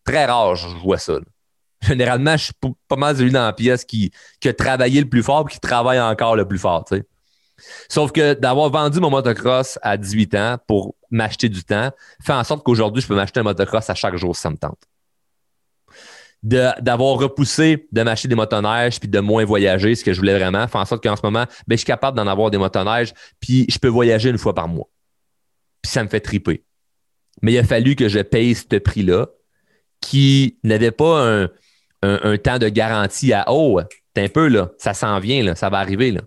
Très 0.06 0.26
rare, 0.26 0.56
je 0.56 0.68
vois 0.68 0.98
ça. 0.98 1.20
Généralement, 1.82 2.38
je 2.38 2.46
suis 2.46 2.54
pas 2.88 2.96
mal 2.96 3.18
celui 3.18 3.32
dans 3.32 3.46
la 3.46 3.54
pièce 3.54 3.86
qui, 3.86 4.12
qui 4.40 4.50
a 4.50 4.54
travaillé 4.54 5.02
le 5.02 5.10
plus 5.10 5.24
fort 5.24 5.46
et 5.50 5.52
qui 5.52 5.60
travaille 5.60 6.00
encore 6.00 6.36
le 6.36 6.48
plus 6.48 6.60
fort. 6.60 6.86
Sauf 7.90 8.12
que 8.12 8.34
d'avoir 8.34 8.70
vendu 8.70 9.00
mon 9.00 9.10
motocross 9.10 9.80
à 9.82 9.98
18 9.98 10.36
ans 10.36 10.58
pour 10.68 10.96
m'acheter 11.10 11.50
du 11.50 11.64
temps 11.64 11.92
fait 12.24 12.34
en 12.34 12.44
sorte 12.44 12.64
qu'aujourd'hui, 12.64 13.02
je 13.02 13.08
peux 13.08 13.16
m'acheter 13.16 13.40
un 13.40 13.44
motocross 13.44 13.90
à 13.90 13.96
chaque 13.96 14.16
jour 14.16 14.36
si 14.36 14.42
ça 14.42 14.50
me 14.50 14.58
tente. 14.58 14.80
D'avoir 16.44 17.18
repoussé 17.18 17.88
de 17.92 18.02
m'acheter 18.02 18.28
des 18.28 18.36
motoneiges 18.36 19.00
puis 19.00 19.10
de 19.10 19.20
moins 19.20 19.46
voyager, 19.46 19.94
ce 19.94 20.04
que 20.04 20.12
je 20.12 20.20
voulais 20.20 20.38
vraiment, 20.38 20.68
fait 20.68 20.78
en 20.78 20.86
sorte 20.86 21.04
qu'en 21.04 21.16
ce 21.16 21.22
moment, 21.24 21.46
ben, 21.68 21.76
je 21.76 21.78
suis 21.78 21.86
capable 21.86 22.18
d'en 22.18 22.26
avoir 22.26 22.50
des 22.50 22.58
motoneiges 22.58 23.14
puis 23.40 23.66
je 23.70 23.78
peux 23.78 23.88
voyager 23.88 24.30
une 24.30 24.40
fois 24.40 24.56
par 24.56 24.68
mois. 24.68 24.90
Puis 25.84 25.92
ça 25.92 26.04
me 26.04 26.10
fait 26.10 26.20
triper. 26.20 26.64
Mais 27.42 27.54
il 27.54 27.58
a 27.60 27.64
fallu 27.64 27.96
que 27.96 28.10
je 28.10 28.20
paye 28.20 28.56
ce 28.56 28.78
prix-là 28.78 29.28
qui 30.02 30.58
n'avait 30.64 30.92
pas 30.92 31.48
un, 32.04 32.38
temps 32.38 32.58
de 32.58 32.68
garantie 32.68 33.32
à 33.32 33.46
Oh, 33.48 33.80
t'es 34.14 34.24
un 34.24 34.28
peu 34.28 34.48
là, 34.48 34.72
ça 34.78 34.94
s'en 34.94 35.20
vient, 35.20 35.44
là, 35.44 35.56
ça 35.56 35.70
va 35.70 35.78
arriver. 35.78 36.12
Là. 36.12 36.22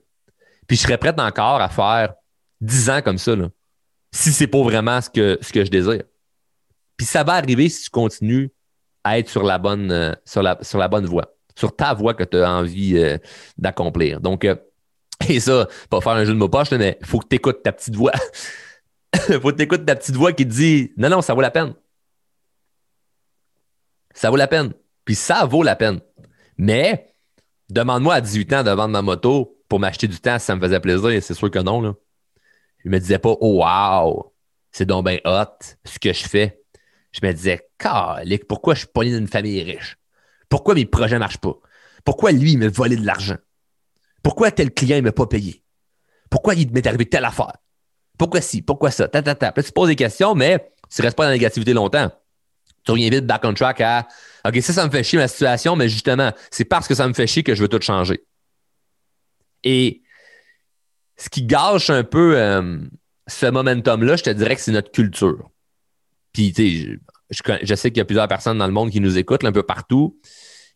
Puis 0.67 0.77
je 0.77 0.83
serais 0.83 0.99
prête 0.99 1.19
encore 1.19 1.61
à 1.61 1.69
faire 1.69 2.15
10 2.61 2.91
ans 2.91 3.03
comme 3.03 3.19
ça, 3.19 3.37
là, 3.37 3.49
si 4.13 4.33
c'est 4.33 4.47
pas 4.47 4.63
vraiment 4.63 5.01
ce 5.01 5.11
que, 5.11 5.39
ce 5.43 5.53
que 5.53 5.65
je 5.65 5.71
désire. 5.71 6.03
Puis 6.97 7.07
ça 7.07 7.25
va 7.25 7.35
arriver 7.35 7.69
si 7.69 7.85
tu 7.85 7.91
continues 7.91 8.51
à 9.03 9.19
être 9.19 9.29
sur 9.29 9.43
la 9.43 9.59
bonne, 9.59 9.91
euh, 9.91 10.13
sur 10.25 10.43
la, 10.43 10.59
sur 10.63 10.79
la 10.79 10.89
bonne 10.89 11.05
voie, 11.05 11.35
sur 11.55 11.75
ta 11.75 11.93
voie 11.93 12.15
que 12.15 12.25
tu 12.25 12.39
as 12.39 12.51
envie 12.51 12.97
euh, 12.97 13.19
d'accomplir. 13.59 14.21
Donc, 14.21 14.45
euh, 14.45 14.57
et 15.29 15.41
ça, 15.41 15.69
pas 15.91 16.01
faire 16.01 16.13
un 16.13 16.25
jeu 16.25 16.33
de 16.33 16.39
mots 16.39 16.49
poche, 16.49 16.71
mais 16.71 16.97
il 17.01 17.07
faut 17.07 17.19
que 17.19 17.29
tu 17.29 17.37
écoutes 17.37 17.63
ta 17.63 17.73
petite 17.73 17.97
voix. 17.97 18.13
faut 19.15 19.51
que 19.51 19.57
tu 19.57 19.63
écoutes 19.63 19.85
ta 19.85 19.97
petite 19.97 20.17
voix 20.17 20.33
qui 20.33 20.47
te 20.47 20.53
dit 20.53 20.93
Non, 20.97 21.09
non, 21.09 21.21
ça 21.21 21.35
vaut 21.35 21.41
la 21.41 21.51
peine. 21.51 21.75
Ça 24.15 24.31
vaut 24.31 24.37
la 24.37 24.47
peine. 24.47 24.73
Puis 25.05 25.17
ça 25.17 25.45
vaut 25.45 25.63
la 25.63 25.77
peine. 25.77 26.01
Mais 26.57 27.15
demande-moi 27.69 28.15
à 28.15 28.21
18 28.21 28.53
ans 28.55 28.63
de 28.63 28.71
vendre 28.71 28.93
ma 28.93 29.03
moto 29.03 29.61
pour 29.69 29.81
m'acheter 29.81 30.09
du 30.09 30.19
temps 30.19 30.39
si 30.39 30.47
ça 30.47 30.57
me 30.57 30.61
faisait 30.61 30.81
plaisir. 30.81 31.23
C'est 31.23 31.35
sûr 31.35 31.51
que 31.51 31.59
non. 31.59 31.83
Là. 31.83 31.95
Je 32.85 32.89
me 32.89 32.99
disais 32.99 33.19
pas, 33.19 33.35
oh 33.41 33.63
wow, 33.65 34.33
c'est 34.71 34.87
donc 34.87 35.07
bien 35.07 35.19
hot 35.25 35.59
ce 35.85 35.99
que 35.99 36.13
je 36.13 36.27
fais. 36.27 36.63
Je 37.13 37.27
me 37.27 37.33
disais, 37.33 37.69
calique, 37.79 38.47
pourquoi 38.47 38.75
je 38.75 38.81
suis 38.81 38.89
pogné 38.89 39.11
d'une 39.11 39.29
famille 39.29 39.63
riche? 39.63 39.99
Pourquoi 40.49 40.75
mes 40.75 40.87
projets 40.87 41.15
ne 41.15 41.21
marchent 41.21 41.39
pas? 41.39 41.57
Pourquoi 42.05 42.33
lui, 42.33 42.53
il 42.53 42.59
m'a 42.59 42.69
volé 42.69 42.97
de 42.97 43.07
l'argent? 43.07 43.37
Pourquoi 44.23 44.51
tel 44.51 44.73
client 44.73 44.97
ne 44.97 45.03
m'a 45.03 45.13
pas 45.13 45.27
payé? 45.27 45.63
Pourquoi 46.31 46.55
il 46.55 46.71
m'est 46.73 46.87
arrivé 46.87 47.07
telle 47.07 47.25
affaire? 47.25 47.57
Pourquoi 48.19 48.41
si? 48.41 48.63
Pourquoi 48.63 48.91
ça? 48.91 49.09
Ta, 49.09 49.23
ta, 49.23 49.35
ta. 49.35 49.53
tu 49.53 49.73
poses 49.73 49.89
des 49.89 49.97
questions, 49.97 50.35
mais 50.35 50.73
tu 50.91 51.01
ne 51.01 51.07
restes 51.07 51.17
pas 51.17 51.25
dans 51.25 51.31
la 51.31 51.35
négativité 51.35 51.73
longtemps 51.73 52.11
tu 52.85 52.93
reviens 52.93 53.11
vite 53.11 53.27
back 53.27 53.43
on 53.45 53.55
track 53.55 53.81
à 53.81 54.07
OK, 54.47 54.61
ça, 54.61 54.73
ça 54.73 54.87
me 54.87 54.91
fait 54.91 55.03
chier 55.03 55.19
ma 55.19 55.29
situation, 55.29 55.75
mais 55.75 55.89
justement, 55.89 56.33
c'est 56.51 56.67
parce 56.67 56.87
que 56.87 56.95
ça 56.95 57.09
me 57.09 57.15
fait 57.15 57.27
chier 57.27 57.43
que 57.43 57.55
je 57.55 57.63
veux 57.63 57.69
tout 57.69 57.81
changer. 57.81 58.23
Et 59.63 60.03
ce 61.17 61.31
qui 61.31 61.45
gâche 61.45 61.91
un 61.91 62.05
peu 62.05 62.37
euh, 62.37 62.79
ce 63.27 63.47
momentum-là, 63.47 64.17
je 64.17 64.25
te 64.25 64.31
dirais 64.31 64.55
que 64.55 64.61
c'est 64.61 64.73
notre 64.73 64.91
culture. 64.91 65.51
Puis, 66.33 66.53
tu 66.53 66.83
sais, 66.91 66.99
je, 67.63 67.75
sais 67.75 67.91
qu'il 67.91 67.99
y 67.99 68.01
a 68.01 68.05
plusieurs 68.05 68.29
personnes 68.29 68.59
dans 68.59 68.67
le 68.67 68.73
monde 68.73 68.91
qui 68.91 69.01
nous 69.01 69.17
écoutent, 69.17 69.45
un 69.45 69.53
peu 69.53 69.63
partout. 69.63 70.19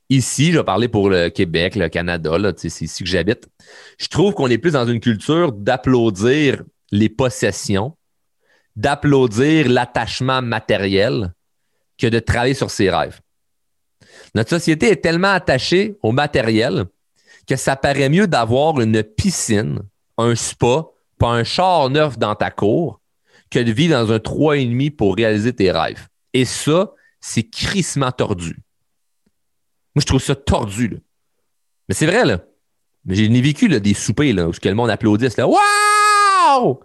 Ici, 0.09 0.53
je 0.53 0.59
vais 0.59 0.65
parler 0.65 0.89
pour 0.89 1.11
le 1.11 1.29
Québec, 1.29 1.77
le 1.77 1.89
Canada, 1.89 2.31
c'est 2.57 2.81
ici 2.81 3.05
que 3.05 3.09
j'habite. 3.09 3.49
Je 3.99 4.09
trouve 4.09 4.33
qu'on 4.33 4.49
est 4.49 4.57
plus 4.57 4.73
dans 4.73 4.87
une 4.87 5.01
culture 5.01 5.53
d'applaudir 5.53 6.63
les 6.91 7.11
possessions, 7.11 7.95
d'applaudir 8.75 9.69
l'attachement 9.69 10.41
matériel, 10.41 11.35
que 11.99 12.07
de 12.07 12.19
travailler 12.19 12.55
sur 12.55 12.71
ses 12.71 12.91
rêves. 12.91 13.21
Notre 14.35 14.51
société 14.51 14.91
est 14.91 15.03
tellement 15.03 15.33
attachée 15.33 15.99
au 16.03 16.13
matériel 16.13 16.87
que 17.47 17.57
ça 17.57 17.77
paraît 17.77 18.09
mieux 18.09 18.27
d'avoir 18.27 18.81
une 18.81 19.03
piscine, 19.03 19.81
un 20.19 20.35
spa, 20.35 20.87
pas 21.19 21.29
un 21.29 21.45
char 21.45 21.91
neuf 21.91 22.19
dans 22.19 22.35
ta 22.35 22.51
cour 22.51 23.01
que 23.51 23.59
de 23.59 23.73
vivre 23.73 23.95
dans 23.95 24.13
un 24.13 24.19
3,5 24.19 24.91
pour 24.95 25.17
réaliser 25.17 25.55
tes 25.55 25.71
rêves. 25.71 26.07
Et 26.35 26.45
ça, 26.45 26.93
c'est 27.21 27.45
crissement 27.45 28.13
tordu. 28.13 28.59
Moi, 29.95 30.03
je 30.03 30.07
trouve 30.07 30.23
ça 30.23 30.35
tordu. 30.35 30.99
Mais 31.89 31.95
c'est 31.95 32.07
vrai, 32.07 32.25
là. 32.25 32.45
Mais 33.05 33.15
j'ai 33.15 33.29
vécu 33.41 33.69
des 33.69 33.95
soupers 33.95 34.35
là, 34.35 34.49
où 34.49 34.53
le 34.63 34.75
monde 34.75 34.91
applaudisse. 34.91 35.37
Là. 35.39 35.49
Wow! 35.49 36.81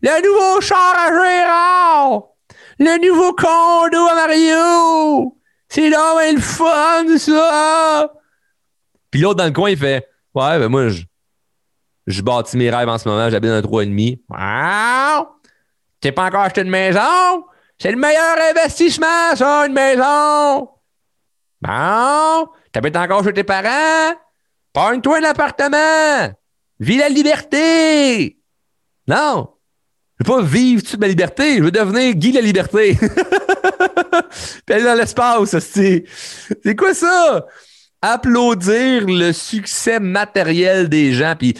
Le 0.00 0.22
nouveau 0.24 0.60
char 0.62 0.94
à 0.96 1.08
Gérard! 1.08 2.35
Le 2.78 3.06
nouveau 3.06 3.32
condo 3.32 4.06
à 4.06 4.14
Mario! 4.14 5.36
C'est 5.68 5.88
là 5.88 6.30
le 6.32 6.40
fun, 6.40 7.18
ça! 7.18 8.12
Puis 9.10 9.20
l'autre 9.20 9.36
dans 9.36 9.46
le 9.46 9.52
coin, 9.52 9.70
il 9.70 9.78
fait 9.78 10.06
Ouais, 10.34 10.58
ben 10.58 10.68
moi, 10.68 10.88
je, 10.88 11.02
je 12.06 12.20
bâtis 12.20 12.58
mes 12.58 12.68
rêves 12.70 12.88
en 12.88 12.98
ce 12.98 13.08
moment, 13.08 13.30
j'habite 13.30 13.50
dans 13.50 13.56
un 13.56 13.62
3,5. 13.62 14.20
Wow! 14.28 15.28
T'es 16.00 16.12
pas 16.12 16.26
encore 16.26 16.42
acheté 16.42 16.60
une 16.60 16.70
maison? 16.70 17.44
C'est 17.78 17.90
le 17.90 17.96
meilleur 17.96 18.36
investissement, 18.50 19.34
ça, 19.34 19.66
une 19.66 19.72
maison! 19.72 20.68
Bon, 21.62 22.48
t'habites 22.72 22.96
encore 22.96 23.24
chez 23.24 23.32
tes 23.32 23.44
parents? 23.44 24.14
Pogne-toi 24.74 25.18
un 25.18 25.24
appartement! 25.24 26.34
Vis 26.78 26.98
la 26.98 27.08
liberté! 27.08 28.38
Non! 29.08 29.55
Je 30.18 30.24
veux 30.24 30.36
pas 30.36 30.42
vivre 30.42 30.82
toute 30.82 30.98
ma 30.98 31.08
liberté, 31.08 31.58
je 31.58 31.64
veux 31.64 31.70
devenir 31.70 32.14
Guy 32.14 32.32
la 32.32 32.40
liberté. 32.40 32.96
Puis 34.66 34.74
aller 34.74 34.84
dans 34.84 34.94
l'espace, 34.94 35.58
c'est. 35.58 36.04
Quoi 36.76 36.94
ça? 36.94 37.44
Applaudir 38.00 39.06
le 39.06 39.32
succès 39.32 40.00
matériel 40.00 40.88
des 40.88 41.12
gens. 41.12 41.34
Puis 41.38 41.54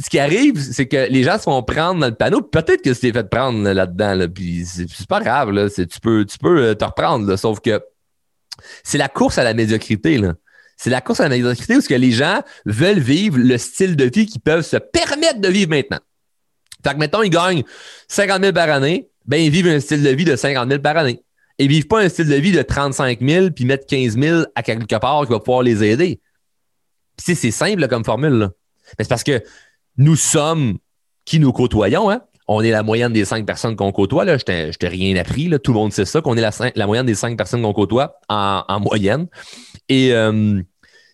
ce 0.00 0.08
qui 0.08 0.18
arrive, 0.18 0.58
c'est 0.60 0.86
que 0.86 1.08
les 1.10 1.22
gens 1.22 1.38
se 1.38 1.44
font 1.44 1.62
prendre 1.62 2.00
dans 2.00 2.06
le 2.06 2.14
panneau. 2.14 2.40
Peut-être 2.40 2.82
que 2.82 2.90
tu 2.90 3.12
fait 3.12 3.28
prendre 3.28 3.70
là-dedans, 3.70 4.14
là, 4.14 4.28
puis 4.28 4.64
c'est 4.64 5.06
pas 5.06 5.20
grave. 5.20 5.50
Là, 5.50 5.68
tu 5.68 5.86
peux, 6.00 6.24
euh, 6.46 6.74
te 6.74 6.84
reprendre. 6.84 7.36
sauf 7.36 7.60
que 7.60 7.82
c'est 8.82 8.98
la 8.98 9.08
course 9.08 9.38
à 9.38 9.44
la 9.44 9.52
médiocrité. 9.52 10.20
C'est 10.76 10.90
la 10.90 11.00
course 11.00 11.20
à 11.20 11.24
la 11.24 11.36
médiocrité 11.36 11.76
où 11.76 11.82
que 11.82 11.94
les 11.94 12.12
gens 12.12 12.42
veulent 12.64 12.98
vivre 12.98 13.38
le 13.38 13.58
style 13.58 13.94
de 13.94 14.04
vie 14.04 14.26
qu'ils 14.26 14.40
peuvent 14.40 14.64
se 14.64 14.76
permettre 14.76 15.40
de 15.40 15.48
vivre 15.48 15.70
maintenant. 15.70 16.00
Fait 16.86 16.94
que, 16.94 16.98
mettons, 16.98 17.22
ils 17.22 17.30
gagnent 17.30 17.62
50 18.08 18.40
000 18.40 18.52
par 18.52 18.68
année, 18.70 19.08
ben, 19.26 19.38
ils 19.38 19.50
vivent 19.50 19.68
un 19.68 19.80
style 19.80 20.02
de 20.02 20.10
vie 20.10 20.24
de 20.24 20.36
50 20.36 20.68
000 20.68 20.80
par 20.80 20.96
année. 20.96 21.22
Ils 21.58 21.68
vivent 21.68 21.86
pas 21.86 22.02
un 22.02 22.08
style 22.08 22.28
de 22.28 22.34
vie 22.34 22.52
de 22.52 22.62
35 22.62 23.20
000 23.20 23.50
puis 23.50 23.64
mettre 23.64 23.86
15 23.86 24.18
000 24.18 24.42
à 24.54 24.62
quelque 24.62 24.96
part 24.96 25.24
qui 25.24 25.32
va 25.32 25.40
pouvoir 25.40 25.62
les 25.62 25.84
aider. 25.84 26.20
Puis, 27.16 27.36
c'est 27.36 27.50
simple 27.50 27.86
comme 27.88 28.04
formule. 28.04 28.34
Là. 28.34 28.50
c'est 28.98 29.08
parce 29.08 29.22
que 29.22 29.42
nous 29.96 30.16
sommes 30.16 30.78
qui 31.24 31.38
nous 31.38 31.52
côtoyons. 31.52 32.10
Hein? 32.10 32.22
On 32.48 32.60
est 32.60 32.70
la 32.70 32.82
moyenne 32.82 33.12
des 33.12 33.24
cinq 33.24 33.46
personnes 33.46 33.76
qu'on 33.76 33.92
côtoie. 33.92 34.24
Là. 34.24 34.36
Je 34.36 34.44
t'ai 34.44 34.88
rien 34.88 35.16
appris. 35.16 35.50
Tout 35.62 35.72
le 35.72 35.78
monde 35.78 35.92
sait 35.92 36.04
ça, 36.04 36.20
qu'on 36.20 36.36
est 36.36 36.40
la, 36.40 36.50
la, 36.74 36.86
moyenne 36.86 37.06
des 37.06 37.14
cinq 37.14 37.36
personnes 37.36 37.62
qu'on 37.62 37.72
côtoie 37.72 38.18
en, 38.28 38.80
moyenne. 38.80 39.28
Et 39.88 40.12
euh, 40.12 40.60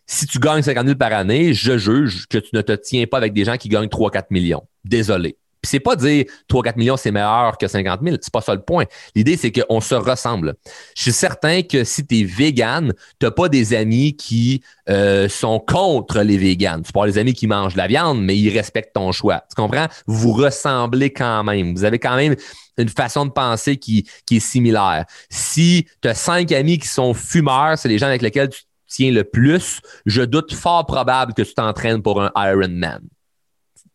si 0.07 0.27
tu 0.27 0.41
gagnes 0.41 0.62
50 0.62 0.87
000 0.87 0.99
par 0.99 1.12
année, 1.12 1.55
je 1.55 1.79
juge 1.79 2.27
que 2.27 2.39
tu 2.39 2.50
ne 2.55 2.62
te 2.62 2.73
tiens 2.73 3.07
pas 3.07 3.19
avec 3.19 3.33
des 3.33 3.45
gens 3.45 3.57
qui 3.57 3.69
gagnent 3.69 3.89
3-4 3.89 4.25
millions. 4.31 4.65
Désolé. 4.85 5.37
Puis 5.62 5.71
c'est 5.71 5.81
pas 5.81 5.97
dire 5.97 6.25
3-4 6.49 6.76
millions, 6.76 6.97
c'est 6.97 7.11
meilleur 7.11 7.59
que 7.59 7.69
50 7.69 8.00
000. 8.02 8.17
C'est 8.21 8.33
pas 8.33 8.40
ça 8.40 8.55
le 8.55 8.62
point. 8.62 8.85
L'idée, 9.14 9.37
c'est 9.37 9.52
qu'on 9.52 9.81
se 9.81 9.95
ressemble. 9.95 10.55
Je 10.97 11.02
suis 11.02 11.12
certain 11.12 11.62
que 11.62 11.85
si 11.85 12.07
tu 12.07 12.21
es 12.21 12.25
vegan, 12.25 12.93
tu 13.19 13.31
pas 13.31 13.49
des 13.49 13.75
amis 13.75 14.17
qui 14.17 14.62
euh, 14.88 15.29
sont 15.29 15.61
contre 15.61 16.21
les 16.21 16.38
véganes. 16.38 16.83
Tu 16.83 16.93
pas 16.93 17.07
des 17.07 17.19
amis 17.19 17.35
qui 17.35 17.47
mangent 17.47 17.75
de 17.75 17.79
la 17.79 17.87
viande, 17.87 18.23
mais 18.23 18.37
ils 18.37 18.50
respectent 18.50 18.95
ton 18.95 19.12
choix. 19.12 19.45
Tu 19.49 19.55
comprends? 19.55 19.87
Vous 20.07 20.33
ressemblez 20.33 21.12
quand 21.12 21.45
même. 21.45 21.75
Vous 21.75 21.85
avez 21.85 21.99
quand 21.99 22.17
même 22.17 22.35
une 22.79 22.88
façon 22.88 23.26
de 23.26 23.31
penser 23.31 23.76
qui, 23.76 24.09
qui 24.26 24.38
est 24.38 24.40
similaire. 24.40 25.05
Si 25.29 25.87
tu 26.00 26.09
as 26.09 26.14
cinq 26.14 26.52
amis 26.52 26.79
qui 26.79 26.88
sont 26.88 27.14
fumeurs, 27.14 27.79
c'est 27.79 27.88
les 27.88 27.99
gens 27.99 28.07
avec 28.07 28.23
lesquels 28.23 28.49
tu 28.49 28.62
tiens 28.88 29.12
le 29.12 29.25
plus, 29.25 29.81
je 30.07 30.23
doute 30.23 30.52
fort 30.52 30.85
probable 30.87 31.35
que 31.35 31.43
tu 31.43 31.55
t'entraînes 31.55 32.02
pour 32.02 32.23
un 32.23 32.31
Ironman. 32.37 33.00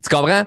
Tu 0.03 0.09
comprends? 0.09 0.45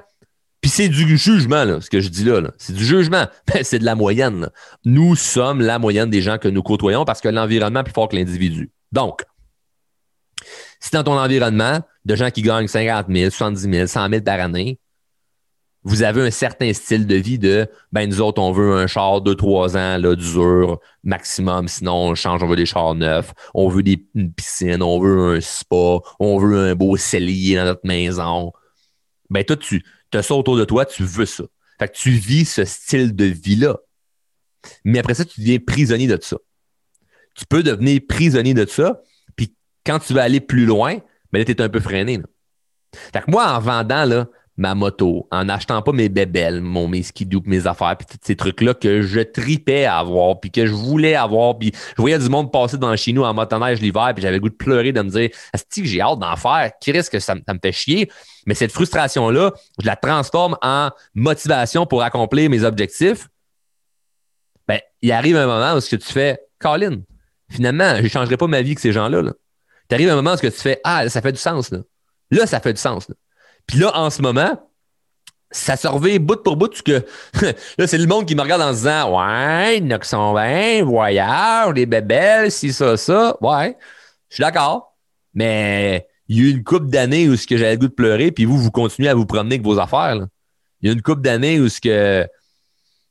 C'est 0.68 0.88
du 0.88 1.16
jugement, 1.16 1.64
là, 1.64 1.80
ce 1.80 1.90
que 1.90 2.00
je 2.00 2.08
dis 2.08 2.24
là. 2.24 2.40
C'est 2.58 2.74
du 2.74 2.84
jugement. 2.84 3.26
Ben, 3.46 3.62
c'est 3.64 3.78
de 3.78 3.84
la 3.84 3.94
moyenne. 3.94 4.50
Nous 4.84 5.16
sommes 5.16 5.60
la 5.60 5.78
moyenne 5.78 6.10
des 6.10 6.20
gens 6.20 6.38
que 6.38 6.48
nous 6.48 6.62
côtoyons 6.62 7.04
parce 7.04 7.20
que 7.20 7.28
l'environnement 7.28 7.80
est 7.80 7.84
plus 7.84 7.92
fort 7.92 8.08
que 8.08 8.16
l'individu. 8.16 8.70
Donc, 8.92 9.24
si 10.80 10.90
dans 10.92 11.02
ton 11.02 11.18
environnement, 11.18 11.80
de 12.04 12.14
gens 12.14 12.30
qui 12.30 12.42
gagnent 12.42 12.68
50 12.68 13.06
000, 13.10 13.30
70 13.30 13.60
000, 13.70 13.86
100 13.86 14.08
000 14.08 14.22
par 14.22 14.40
année, 14.40 14.78
vous 15.84 16.02
avez 16.02 16.26
un 16.26 16.30
certain 16.30 16.72
style 16.72 17.06
de 17.06 17.14
vie 17.14 17.38
de 17.38 17.66
ben 17.92 18.08
nous 18.08 18.20
autres, 18.20 18.42
on 18.42 18.52
veut 18.52 18.74
un 18.74 18.86
char 18.86 19.20
de 19.20 19.32
3 19.32 19.76
ans 19.76 19.96
là, 19.98 20.14
dur 20.14 20.78
maximum, 21.02 21.68
sinon 21.68 21.94
on 21.94 22.14
change, 22.14 22.42
on 22.42 22.46
veut 22.46 22.56
des 22.56 22.66
chars 22.66 22.94
neufs, 22.94 23.32
on 23.54 23.68
veut 23.68 23.82
des, 23.82 24.04
une 24.14 24.32
piscine, 24.32 24.82
on 24.82 25.00
veut 25.00 25.36
un 25.36 25.40
spa, 25.40 26.00
on 26.18 26.38
veut 26.38 26.70
un 26.70 26.74
beau 26.74 26.96
cellier 26.96 27.56
dans 27.56 27.64
notre 27.64 27.86
maison. 27.86 28.52
Ben 29.30 29.44
toi, 29.44 29.56
tu 29.56 29.82
as 30.16 30.22
ça 30.22 30.34
autour 30.34 30.56
de 30.56 30.64
toi, 30.64 30.84
tu 30.86 31.02
veux 31.04 31.26
ça. 31.26 31.44
Fait 31.78 31.88
que 31.88 31.96
tu 31.96 32.10
vis 32.10 32.44
ce 32.44 32.64
style 32.64 33.14
de 33.14 33.24
vie-là. 33.24 33.76
Mais 34.84 34.98
après 34.98 35.14
ça, 35.14 35.24
tu 35.24 35.40
deviens 35.40 35.58
prisonnier 35.58 36.06
de 36.06 36.18
ça. 36.20 36.36
Tu 37.34 37.46
peux 37.46 37.62
devenir 37.62 38.00
prisonnier 38.08 38.54
de 38.54 38.66
ça, 38.66 39.00
puis 39.36 39.54
quand 39.86 40.00
tu 40.00 40.12
vas 40.12 40.24
aller 40.24 40.40
plus 40.40 40.66
loin, 40.66 40.98
ben 41.32 41.38
là, 41.38 41.44
tu 41.44 41.52
es 41.52 41.60
un 41.60 41.68
peu 41.68 41.80
freiné. 41.80 42.20
Fait 43.12 43.20
que 43.20 43.30
moi, 43.30 43.46
en 43.52 43.60
vendant, 43.60 44.04
là, 44.04 44.28
ma 44.58 44.74
moto, 44.74 45.26
en 45.30 45.48
achetant 45.48 45.80
pas 45.82 45.92
mes 45.92 46.08
bébelles, 46.08 46.60
mon, 46.60 46.88
mes 46.88 47.04
skidoo, 47.04 47.40
mes 47.46 47.66
affaires, 47.68 47.96
puis 47.96 48.06
tous 48.06 48.18
ces 48.20 48.34
trucs-là 48.34 48.74
que 48.74 49.02
je 49.02 49.20
tripais 49.20 49.84
à 49.84 49.98
avoir, 49.98 50.40
puis 50.40 50.50
que 50.50 50.66
je 50.66 50.72
voulais 50.72 51.14
avoir, 51.14 51.56
puis 51.56 51.72
je 51.96 52.02
voyais 52.02 52.18
du 52.18 52.28
monde 52.28 52.50
passer 52.50 52.76
dans 52.76 52.94
chez 52.96 53.12
nous 53.12 53.22
en 53.22 53.32
motoneige 53.32 53.80
l'hiver, 53.80 54.10
puis 54.14 54.22
j'avais 54.22 54.34
le 54.34 54.40
goût 54.40 54.48
de 54.48 54.54
pleurer, 54.54 54.92
de 54.92 55.00
me 55.00 55.10
dire, 55.10 55.30
est-ce 55.54 55.80
que 55.80 55.86
j'ai 55.86 56.00
hâte 56.00 56.18
d'en 56.18 56.34
faire? 56.34 56.72
Qui 56.80 56.90
risque 56.90 57.12
que 57.12 57.20
ça, 57.20 57.36
me 57.36 57.42
fait 57.62 57.72
chier? 57.72 58.10
Mais 58.46 58.54
cette 58.54 58.72
frustration-là, 58.72 59.52
je 59.80 59.86
la 59.86 59.94
transforme 59.94 60.56
en 60.60 60.90
motivation 61.14 61.86
pour 61.86 62.02
accomplir 62.02 62.50
mes 62.50 62.64
objectifs. 62.64 63.28
Ben, 64.66 64.80
il 65.02 65.12
arrive 65.12 65.36
un 65.36 65.46
moment 65.46 65.74
où 65.74 65.80
ce 65.80 65.94
que 65.94 66.02
tu 66.02 66.12
fais, 66.12 66.40
Colin, 66.58 67.02
finalement, 67.48 67.94
je 67.96 68.02
ne 68.02 68.08
changerai 68.08 68.36
pas 68.36 68.48
ma 68.48 68.60
vie 68.60 68.74
que 68.74 68.80
ces 68.80 68.92
gens-là. 68.92 69.22
Là. 69.22 69.32
Tu 69.88 69.94
arrives 69.94 70.10
un 70.10 70.16
moment 70.16 70.32
où 70.32 70.36
ce 70.36 70.42
que 70.42 70.48
tu 70.48 70.60
fais, 70.60 70.80
ah, 70.82 71.08
ça 71.08 71.22
fait 71.22 71.32
du 71.32 71.38
sens. 71.38 71.70
Là, 71.70 71.78
là 72.32 72.46
ça 72.46 72.58
fait 72.58 72.72
du 72.72 72.80
sens. 72.80 73.08
Puis 73.68 73.78
là, 73.78 73.96
en 73.96 74.10
ce 74.10 74.22
moment, 74.22 74.58
ça 75.50 75.76
se 75.76 76.18
bout 76.18 76.42
pour 76.42 76.56
bout 76.56 76.82
que 76.82 77.04
là, 77.78 77.86
c'est 77.86 77.98
le 77.98 78.06
monde 78.06 78.26
qui 78.26 78.34
me 78.34 78.42
regarde 78.42 78.62
en 78.62 78.72
se 78.72 78.78
disant 78.78 79.16
Ouais, 79.16 79.78
il 79.78 79.84
y 79.84 79.86
en 79.86 79.96
a 79.96 79.98
qui 79.98 80.08
sont 80.08 80.34
les 81.72 81.86
bébelles, 81.86 82.50
si 82.50 82.72
ça, 82.72 82.96
ça. 82.96 83.36
Ouais, 83.40 83.76
je 84.30 84.34
suis 84.34 84.42
d'accord. 84.42 84.96
Mais 85.34 86.08
il 86.28 86.38
y 86.38 86.40
a 86.40 86.48
eu 86.48 86.50
une 86.50 86.64
couple 86.64 86.88
d'années 86.88 87.28
où 87.28 87.36
ce 87.36 87.46
que 87.46 87.56
j'avais 87.56 87.72
le 87.72 87.78
goût 87.78 87.88
de 87.88 87.92
pleurer, 87.92 88.32
puis 88.32 88.44
vous, 88.44 88.58
vous 88.58 88.70
continuez 88.70 89.08
à 89.08 89.14
vous 89.14 89.26
promener 89.26 89.56
avec 89.56 89.64
vos 89.64 89.78
affaires. 89.78 90.26
Il 90.80 90.88
y 90.88 90.90
a 90.90 90.92
une 90.92 91.02
couple 91.02 91.22
d'années 91.22 91.60
où 91.60 91.68
ce 91.68 91.80
que 91.80 92.26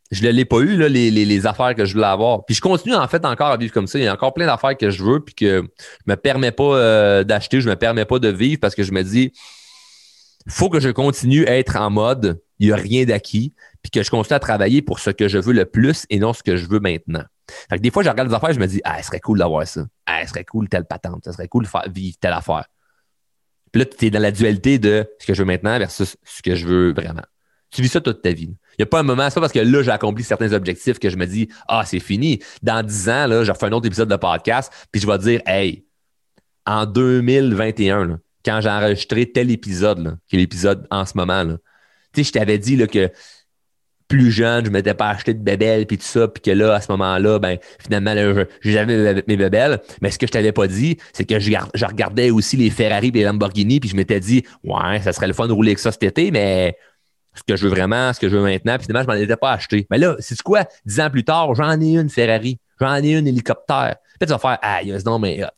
je 0.10 0.26
ne 0.26 0.30
l'ai 0.30 0.46
pas 0.46 0.60
eu, 0.60 0.78
là, 0.78 0.88
les, 0.88 1.12
les, 1.12 1.46
affaires 1.46 1.76
que 1.76 1.86
je 1.86 1.94
voulais 1.94 2.06
avoir. 2.06 2.46
Puis 2.46 2.56
je 2.56 2.62
continue 2.62 2.96
en 2.96 3.08
fait 3.08 3.26
encore 3.26 3.48
à 3.48 3.58
vivre 3.58 3.74
comme 3.74 3.88
ça. 3.88 4.00
Il 4.00 4.06
y 4.06 4.08
a 4.08 4.14
encore 4.14 4.34
plein 4.34 4.46
d'affaires 4.46 4.78
que 4.78 4.90
je 4.90 5.04
veux, 5.04 5.20
puis 5.20 5.36
que 5.36 5.64
je 5.78 6.12
me 6.12 6.16
permets 6.16 6.52
pas 6.52 6.78
euh, 6.78 7.24
d'acheter, 7.24 7.60
je 7.60 7.70
me 7.70 7.76
permets 7.76 8.06
pas 8.06 8.20
de 8.20 8.30
vivre 8.30 8.60
parce 8.62 8.74
que 8.74 8.84
je 8.84 8.92
me 8.92 9.04
dis 9.04 9.34
faut 10.48 10.70
que 10.70 10.80
je 10.80 10.90
continue 10.90 11.46
à 11.48 11.58
être 11.58 11.76
en 11.76 11.90
mode 11.90 12.42
il 12.60 12.68
n'y 12.68 12.74
a 12.74 12.76
rien 12.76 13.06
d'acquis, 13.06 13.54
puis 13.82 13.92
que 13.92 14.04
je 14.04 14.10
continue 14.10 14.36
à 14.36 14.40
travailler 14.40 14.82
pour 14.82 15.00
ce 15.00 15.12
que 15.12 15.28
je 15.28 15.38
veux 15.38 15.54
le 15.54 15.66
plus 15.66 16.06
et 16.10 16.20
non 16.20 16.34
ce 16.34 16.44
que 16.44 16.58
je 16.58 16.68
veux 16.68 16.80
maintenant. 16.80 17.24
Fait 17.70 17.78
que 17.78 17.82
des 17.82 17.92
fois, 17.92 18.04
je 18.04 18.10
regarde 18.10 18.30
des 18.30 18.36
affaires 18.36 18.50
et 18.50 18.54
je 18.54 18.60
me 18.60 18.68
dis, 18.68 18.82
ah, 18.84 19.02
ce 19.02 19.08
serait 19.08 19.20
cool 19.20 19.40
d'avoir 19.40 19.66
ça. 19.68 19.86
Ah, 20.06 20.22
ce 20.24 20.30
serait 20.30 20.44
cool 20.44 20.68
telle 20.68 20.86
patente. 20.86 21.24
Ce 21.24 21.32
serait 21.32 21.48
cool 21.48 21.64
de 21.64 21.70
faire, 21.70 21.86
vivre 21.90 22.18
telle 22.20 22.34
affaire. 22.34 22.66
Puis 23.72 23.82
là, 23.82 23.86
tu 23.86 24.06
es 24.06 24.10
dans 24.10 24.20
la 24.20 24.32
dualité 24.32 24.80
de 24.80 25.08
ce 25.20 25.28
que 25.28 25.34
je 25.34 25.42
veux 25.42 25.46
maintenant 25.46 25.78
versus 25.78 26.18
ce 26.24 26.42
que 26.42 26.56
je 26.56 26.66
veux 26.66 26.94
vraiment. 26.94 27.24
Tu 27.70 27.82
vis 27.82 27.90
ça 27.90 28.02
toute 28.02 28.22
ta 28.22 28.32
vie. 28.32 28.56
Il 28.78 28.82
n'y 28.82 28.84
a 28.84 28.86
pas 28.86 29.00
un 29.00 29.04
moment, 29.04 29.30
c'est 29.30 29.36
pas 29.36 29.42
parce 29.42 29.54
que 29.54 29.60
là, 29.60 29.84
j'ai 29.84 29.92
accompli 29.92 30.24
certains 30.24 30.52
objectifs 30.54 31.00
que 31.00 31.10
je 31.10 31.18
me 31.18 31.26
dis, 31.26 31.50
ah, 31.68 31.84
c'est 31.86 32.00
fini. 32.00 32.40
Dans 32.64 32.86
dix 32.86 33.10
ans, 33.10 33.28
là, 33.28 33.44
je 33.44 33.52
refais 33.52 33.66
un 33.66 33.72
autre 33.72 33.88
épisode 33.88 34.10
de 34.10 34.16
podcast, 34.16 34.72
puis 34.92 35.02
je 35.02 35.08
vais 35.08 35.18
dire, 35.18 35.42
hey, 35.46 35.86
en 36.66 36.86
2021, 36.86 38.06
là, 38.06 38.18
quand 38.48 38.62
j'ai 38.62 38.70
enregistré 38.70 39.30
tel 39.30 39.52
épisode, 39.52 40.18
qui 40.28 40.38
est 40.38 40.40
l'épisode 40.40 40.88
en 40.90 41.06
ce 41.06 41.18
moment, 41.18 41.44
tu 41.46 41.58
sais, 42.16 42.24
je 42.24 42.32
t'avais 42.32 42.58
dit 42.58 42.78
là, 42.78 42.88
que 42.88 43.12
plus 44.08 44.32
jeune, 44.32 44.66
je 44.66 44.72
m'étais 44.72 44.94
pas 44.94 45.10
acheté 45.10 45.34
de 45.34 45.44
bébelles 45.44 45.86
puis 45.86 45.98
tout 45.98 46.06
ça, 46.06 46.30
puis 46.30 46.42
que 46.42 46.52
là, 46.52 46.76
à 46.76 46.80
ce 46.80 46.90
moment-là, 46.94 47.40
ben, 47.40 47.58
finalement, 47.78 48.16
j'avais 48.62 49.24
mes 49.28 49.36
bébelles. 49.36 49.82
Mais 50.02 50.12
ce 50.12 50.18
que 50.18 50.26
je 50.26 50.32
t'avais 50.32 50.54
pas 50.54 50.68
dit, 50.68 50.98
c'est 51.12 51.26
que 51.26 51.40
je, 51.40 51.52
regardais 51.86 52.30
aussi 52.30 52.56
les 52.56 52.70
Ferrari 52.70 53.10
et 53.10 53.12
les 53.12 53.24
Lamborghini, 53.24 53.82
puis 53.82 53.90
je 53.90 53.98
m'étais 53.98 54.22
dit, 54.22 54.44
ouais, 54.64 55.02
ça 55.02 55.12
serait 55.12 55.28
le 55.28 55.34
fun 55.34 55.48
de 55.48 55.52
rouler 55.52 55.72
avec 55.72 55.80
ça 55.80 55.92
cet 55.92 56.04
été, 56.04 56.32
mais 56.32 56.78
ce 57.34 57.44
que 57.46 57.58
je 57.58 57.64
veux 57.66 57.70
vraiment, 57.70 58.14
ce 58.14 58.20
que 58.22 58.30
je 58.30 58.38
veux 58.38 58.44
maintenant, 58.44 58.78
puis 58.78 58.86
finalement, 58.86 59.12
je 59.12 59.18
m'en 59.18 59.22
étais 59.22 59.36
pas 59.36 59.52
acheté. 59.52 59.86
Mais 59.92 59.98
là, 59.98 60.16
c'est 60.20 60.42
quoi? 60.42 60.64
Dix 60.86 61.02
ans 61.02 61.10
plus 61.10 61.26
tard, 61.26 61.54
j'en 61.54 61.80
ai 61.82 61.98
une 61.98 62.10
Ferrari, 62.10 62.60
j'en 62.80 62.96
ai 62.96 63.12
une 63.12 63.28
hélicoptère. 63.28 63.98
Peut-être 64.18 64.30
tu 64.30 64.34
vas 64.34 64.40
faire, 64.40 64.60
ah, 64.62 64.82
il 64.84 64.88
y 64.88 64.94
a 64.94 65.00
ce 65.00 65.06
nom, 65.06 65.20
mais 65.20 65.44
hot. 65.44 65.50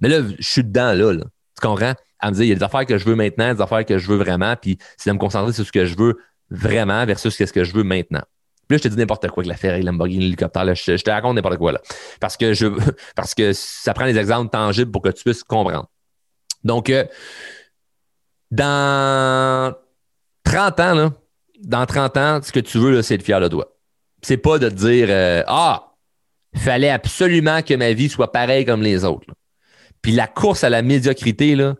Mais 0.00 0.08
là, 0.08 0.22
je 0.38 0.48
suis 0.48 0.64
dedans, 0.64 0.94
là. 0.94 1.12
là. 1.12 1.24
Comprends? 1.64 1.94
À 2.18 2.30
me 2.30 2.34
dire, 2.34 2.44
il 2.44 2.48
y 2.48 2.52
a 2.52 2.56
des 2.56 2.62
affaires 2.62 2.84
que 2.84 2.98
je 2.98 3.06
veux 3.06 3.14
maintenant, 3.14 3.54
des 3.54 3.60
affaires 3.62 3.86
que 3.86 3.96
je 3.96 4.06
veux 4.06 4.18
vraiment, 4.18 4.54
puis 4.54 4.76
c'est 4.98 5.08
de 5.08 5.14
me 5.14 5.18
concentrer 5.18 5.54
sur 5.54 5.64
ce 5.64 5.72
que 5.72 5.86
je 5.86 5.96
veux 5.96 6.18
vraiment 6.50 7.06
versus 7.06 7.34
ce 7.34 7.44
que 7.44 7.64
je 7.64 7.72
veux 7.72 7.84
maintenant. 7.84 8.22
Puis 8.68 8.76
là, 8.76 8.78
je 8.78 8.82
te 8.82 8.88
dis 8.88 8.96
n'importe 8.98 9.28
quoi 9.28 9.42
que 9.42 9.48
la 9.48 9.78
Lamborghini, 9.80 10.24
l'hélicoptère, 10.24 10.74
je, 10.74 10.96
te 10.96 11.10
raconte 11.10 11.36
n'importe 11.36 11.56
quoi 11.56 11.72
là. 11.72 11.80
Parce 12.20 12.36
que 12.36 12.52
je 12.52 12.66
parce 13.16 13.34
que 13.34 13.54
ça 13.54 13.94
prend 13.94 14.04
des 14.04 14.18
exemples 14.18 14.50
tangibles 14.50 14.90
pour 14.90 15.00
que 15.00 15.08
tu 15.08 15.24
puisses 15.24 15.42
comprendre. 15.42 15.88
Donc, 16.64 16.90
euh, 16.90 17.04
dans 18.50 19.74
30 20.44 20.80
ans, 20.80 20.94
là, 20.94 21.12
dans 21.62 21.86
30 21.86 22.16
ans, 22.18 22.40
ce 22.42 22.52
que 22.52 22.60
tu 22.60 22.78
veux, 22.78 23.00
c'est 23.00 23.14
être 23.14 23.22
fier 23.22 23.40
de 23.40 23.48
toi. 23.48 23.74
C'est 24.20 24.36
pas 24.36 24.58
de 24.58 24.68
te 24.68 24.74
dire 24.74 25.06
euh, 25.08 25.42
Ah, 25.46 25.94
il 26.52 26.60
fallait 26.60 26.90
absolument 26.90 27.62
que 27.62 27.72
ma 27.72 27.94
vie 27.94 28.10
soit 28.10 28.32
pareille 28.32 28.66
comme 28.66 28.82
les 28.82 29.04
autres. 29.04 29.26
Puis 30.04 30.12
la 30.12 30.26
course 30.26 30.64
à 30.64 30.68
la 30.68 30.82
médiocrité, 30.82 31.56
là, 31.56 31.76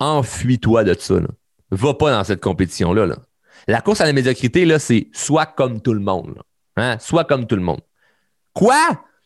enfuis-toi 0.00 0.82
de 0.82 0.94
ça. 0.98 1.14
Là. 1.14 1.28
Va 1.70 1.94
pas 1.94 2.10
dans 2.10 2.24
cette 2.24 2.40
compétition-là. 2.40 3.06
Là. 3.06 3.14
La 3.68 3.80
course 3.80 4.00
à 4.00 4.06
la 4.06 4.12
médiocrité, 4.12 4.64
là, 4.64 4.80
c'est 4.80 5.06
soit 5.12 5.46
comme 5.46 5.80
tout 5.80 5.94
le 5.94 6.00
monde. 6.00 6.34
Hein? 6.76 6.96
Soit 6.98 7.22
comme 7.22 7.46
tout 7.46 7.54
le 7.54 7.62
monde. 7.62 7.80
Quoi? 8.54 8.74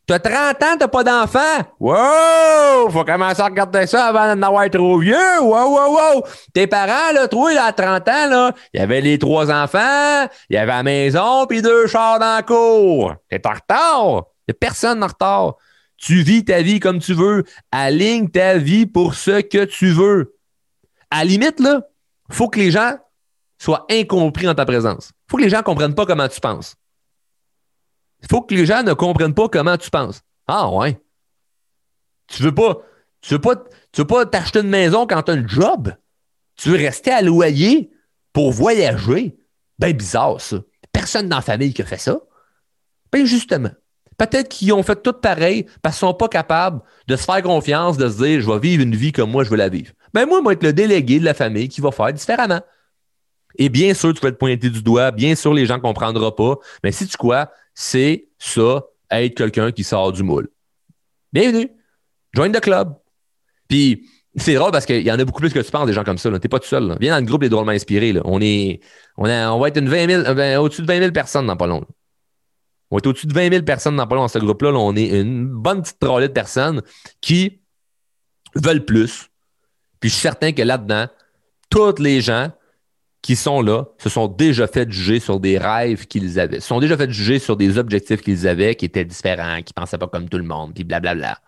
T'as 0.07 0.19
30 0.19 0.63
ans, 0.63 0.77
t'as 0.79 0.89
pas 0.89 1.05
d'enfant? 1.05 1.39
Wow! 1.81 2.91
Faut 2.91 3.05
commencer 3.05 3.41
à 3.41 3.47
regarder 3.47 3.87
ça 3.87 4.09
avant 4.09 4.35
d'en 4.35 4.47
avoir 4.47 4.69
trop 4.69 4.99
vieux. 4.99 5.41
Wow, 5.41 5.71
wow, 5.71 5.95
wow! 5.95 6.23
Tes 6.53 6.67
parents, 6.67 7.15
là, 7.15 7.29
toi, 7.29 7.55
là, 7.55 7.65
à 7.65 7.73
30 7.73 8.09
ans, 8.09 8.29
là, 8.29 8.53
il 8.75 8.81
y 8.81 8.83
avait 8.83 9.01
les 9.01 9.19
trois 9.19 9.51
enfants, 9.51 10.29
il 10.51 10.55
y 10.55 10.59
avait 10.59 10.73
la 10.73 10.83
maison, 10.83 11.47
puis 11.47 11.63
deux 11.63 11.87
chars 11.87 12.19
dans 12.19 12.37
la 12.37 12.43
cour. 12.43 13.15
T'es 13.31 13.41
en 13.47 13.55
retard. 13.55 14.25
Il 14.47 14.51
a 14.51 14.55
personne 14.55 15.03
en 15.03 15.07
retard. 15.07 15.57
Tu 15.99 16.23
vis 16.23 16.45
ta 16.45 16.63
vie 16.63 16.81
comme 16.81 17.01
tu 17.01 17.13
veux. 17.13 17.45
Aligne 17.71 18.31
ta 18.31 18.57
vie 18.57 18.87
pour 18.87 19.15
ce 19.15 19.41
que 19.41 19.65
tu 19.65 19.91
veux. 19.91 20.37
À 21.11 21.19
la 21.19 21.25
limite, 21.25 21.61
là, 21.61 21.83
faut 22.31 22.49
que 22.49 22.59
les 22.59 22.71
gens 22.71 22.97
soient 23.59 23.87
incompris 23.91 24.49
en 24.49 24.55
ta 24.55 24.65
présence. 24.65 25.13
faut 25.29 25.37
que 25.37 25.43
les 25.43 25.51
gens 25.51 25.59
ne 25.59 25.63
comprennent 25.63 25.95
pas 25.95 26.07
comment 26.07 26.29
tu 26.29 26.41
penses. 26.41 26.77
Faut 28.31 28.43
que 28.43 28.55
les 28.55 28.67
gens 28.67 28.83
ne 28.83 28.93
comprennent 28.95 29.35
pas 29.35 29.49
comment 29.49 29.77
tu 29.77 29.91
penses. 29.91 30.23
Ah 30.47 30.71
ouais. 30.71 31.01
Tu 32.29 32.43
veux 32.43 32.55
tu 33.21 33.35
veux 33.35 33.41
pas, 33.41 33.57
tu 33.93 34.01
veux 34.03 34.07
pas 34.07 34.27
t'acheter 34.27 34.61
une 34.61 34.69
maison 34.69 35.07
quand 35.07 35.23
tu 35.23 35.33
as 35.33 35.35
un 35.35 35.47
job? 35.47 35.93
Tu 36.55 36.69
veux 36.71 36.77
rester 36.77 37.11
à 37.11 37.23
loyer 37.23 37.91
pour 38.33 38.53
voyager? 38.53 39.37
Ben 39.79 39.97
bizarre, 39.97 40.41
ça. 40.41 40.59
Personne 40.93 41.29
dans 41.29 41.37
la 41.37 41.43
famille 41.43 41.73
qui 41.73 41.83
a 41.83 41.87
fait 41.87 41.99
ça. 41.99 42.21
Ben 43.13 43.25
justement. 43.25 43.71
Peut-être 44.19 44.49
qu'ils 44.49 44.73
ont 44.73 44.83
fait 44.83 45.01
tout 45.01 45.13
pareil 45.13 45.65
parce 45.81 45.97
qu'ils 45.99 46.07
ne 46.07 46.11
sont 46.11 46.17
pas 46.17 46.29
capables 46.29 46.81
de 47.07 47.17
se 47.17 47.23
faire 47.23 47.41
confiance, 47.43 47.97
de 47.97 48.09
se 48.09 48.17
dire 48.17 48.41
je 48.41 48.51
vais 48.51 48.59
vivre 48.59 48.83
une 48.83 48.97
vie 48.97 49.13
comme 49.13 49.31
moi 49.31 49.45
je 49.45 49.51
veux 49.51 49.57
la 49.57 49.69
vivre. 49.69 49.93
Ben 50.13 50.27
moi, 50.27 50.43
vais 50.45 50.55
être 50.55 50.63
le 50.65 50.73
délégué 50.73 51.21
de 51.21 51.25
la 51.25 51.35
famille 51.35 51.69
qui 51.69 51.81
va 51.81 51.93
faire 51.93 52.13
différemment. 52.13 52.61
Et 53.57 53.69
bien 53.69 53.95
sûr, 53.95 54.13
tu 54.13 54.21
vas 54.21 54.29
être 54.29 54.39
pointé 54.39 54.71
du 54.71 54.83
doigt, 54.83 55.11
bien 55.11 55.35
sûr, 55.35 55.55
les 55.55 55.67
gens 55.67 55.77
ne 55.77 55.83
comprendront 55.83 56.33
pas, 56.33 56.57
mais 56.83 56.93
si 56.93 57.07
tu 57.07 57.17
quoi, 57.17 57.51
c'est 57.75 58.29
ça, 58.39 58.85
être 59.11 59.37
quelqu'un 59.37 59.73
qui 59.73 59.85
sort 59.85 60.13
du 60.13 60.23
moule. 60.23 60.49
Bienvenue. 61.33 61.71
Join 62.35 62.53
the 62.53 62.61
club. 62.61 62.95
Puis, 63.69 64.07
c'est 64.37 64.55
drôle 64.55 64.71
parce 64.71 64.87
qu'il 64.87 65.03
y 65.03 65.11
en 65.11 65.19
a 65.19 65.25
beaucoup 65.25 65.41
plus 65.41 65.53
que 65.53 65.59
tu 65.59 65.71
penses 65.71 65.87
des 65.87 65.93
gens 65.93 66.05
comme 66.05 66.19
ça. 66.19 66.29
Tu 66.29 66.35
n'es 66.35 66.41
pas 66.41 66.59
tout 66.59 66.69
seul. 66.69 66.97
Viens 67.01 67.15
dans 67.15 67.21
le 67.21 67.27
groupe 67.27 67.43
des 67.43 67.49
drôlement 67.49 67.73
inspirés. 67.73 68.15
On, 68.25 68.41
est, 68.41 68.81
on, 69.17 69.29
on 69.29 69.59
va 69.59 69.69
être 69.69 69.79
une 69.79 69.89
20 69.89 70.59
au-dessus 70.59 70.83
de 70.83 70.87
20 70.87 70.99
000 71.01 71.13
personnes 71.13 71.47
dans 71.47 71.57
pas 71.57 71.67
long. 71.67 71.85
On 72.91 72.99
est 72.99 73.07
au-dessus 73.07 73.27
de 73.27 73.35
20 73.35 73.51
000 73.51 73.63
personnes 73.65 73.97
dans, 73.97 74.07
dans 74.07 74.29
ce 74.29 74.39
groupe-là. 74.39 74.71
on 74.73 74.97
est 74.97 75.09
une 75.09 75.47
bonne 75.47 75.83
petite 75.83 75.99
trollée 75.99 76.29
de 76.29 76.33
personnes 76.33 76.83
qui 77.21 77.61
veulent 78.55 78.85
plus. 78.85 79.29
Puis 80.01 80.11
je 80.11 80.15
suis 80.15 80.23
certain 80.23 80.53
que 80.53 80.63
là-dedans, 80.63 81.07
tous 81.71 81.99
les 81.99 82.21
gens 82.21 82.51
qui 83.21 83.37
sont 83.37 83.61
là 83.61 83.85
se 83.99 84.09
sont 84.09 84.29
déjà 84.29 84.67
fait 84.67 84.91
juger 84.91 85.21
sur 85.21 85.41
des 85.41 85.59
rêves 85.59 86.07
qu'ils 86.07 86.39
avaient, 86.39 86.61
se 86.61 86.69
sont 86.69 86.81
déjà 86.81 86.97
fait 86.97 87.11
juger 87.11 87.39
sur 87.39 87.57
des 87.57 87.77
objectifs 87.79 88.23
qu'ils 88.23 88.47
avaient 88.47 88.75
qui 88.75 88.85
étaient 88.85 89.05
différents, 89.05 89.59
qui 89.59 89.73
ne 89.77 89.83
pensaient 89.83 89.99
pas 89.99 90.07
comme 90.07 90.29
tout 90.29 90.39
le 90.39 90.45
monde, 90.45 90.73
puis 90.75 90.85
blablabla. 90.85 91.39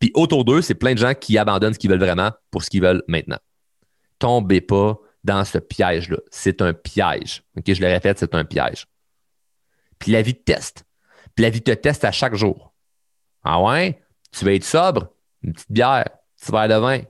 Puis 0.00 0.10
autour 0.14 0.44
d'eux, 0.44 0.62
c'est 0.62 0.74
plein 0.74 0.94
de 0.94 0.98
gens 0.98 1.14
qui 1.14 1.38
abandonnent 1.38 1.74
ce 1.74 1.78
qu'ils 1.78 1.90
veulent 1.90 1.98
vraiment 1.98 2.30
pour 2.50 2.62
ce 2.62 2.70
qu'ils 2.70 2.82
veulent 2.82 3.02
maintenant. 3.08 3.38
Tombez 4.18 4.60
pas 4.60 4.98
dans 5.24 5.44
ce 5.44 5.58
piège-là. 5.58 6.18
C'est 6.30 6.62
un 6.62 6.72
piège. 6.72 7.42
Je 7.66 7.80
le 7.80 7.88
répète, 7.88 8.18
c'est 8.18 8.34
un 8.34 8.44
piège. 8.44 8.86
Puis 9.98 10.12
la 10.12 10.22
vie 10.22 10.34
te 10.34 10.52
teste. 10.52 10.84
Puis 11.34 11.42
la 11.42 11.50
vie 11.50 11.62
te 11.62 11.70
teste 11.70 12.04
à 12.04 12.12
chaque 12.12 12.34
jour. 12.34 12.74
Ah 13.44 13.60
ouais? 13.62 14.00
Tu 14.32 14.44
veux 14.44 14.54
être 14.54 14.64
sobre? 14.64 15.08
Une 15.42 15.52
petite 15.52 15.70
bière, 15.70 16.04
un 16.06 16.40
petit 16.40 16.52
verre 16.52 16.68
de 16.68 16.74
vin. 16.74 17.00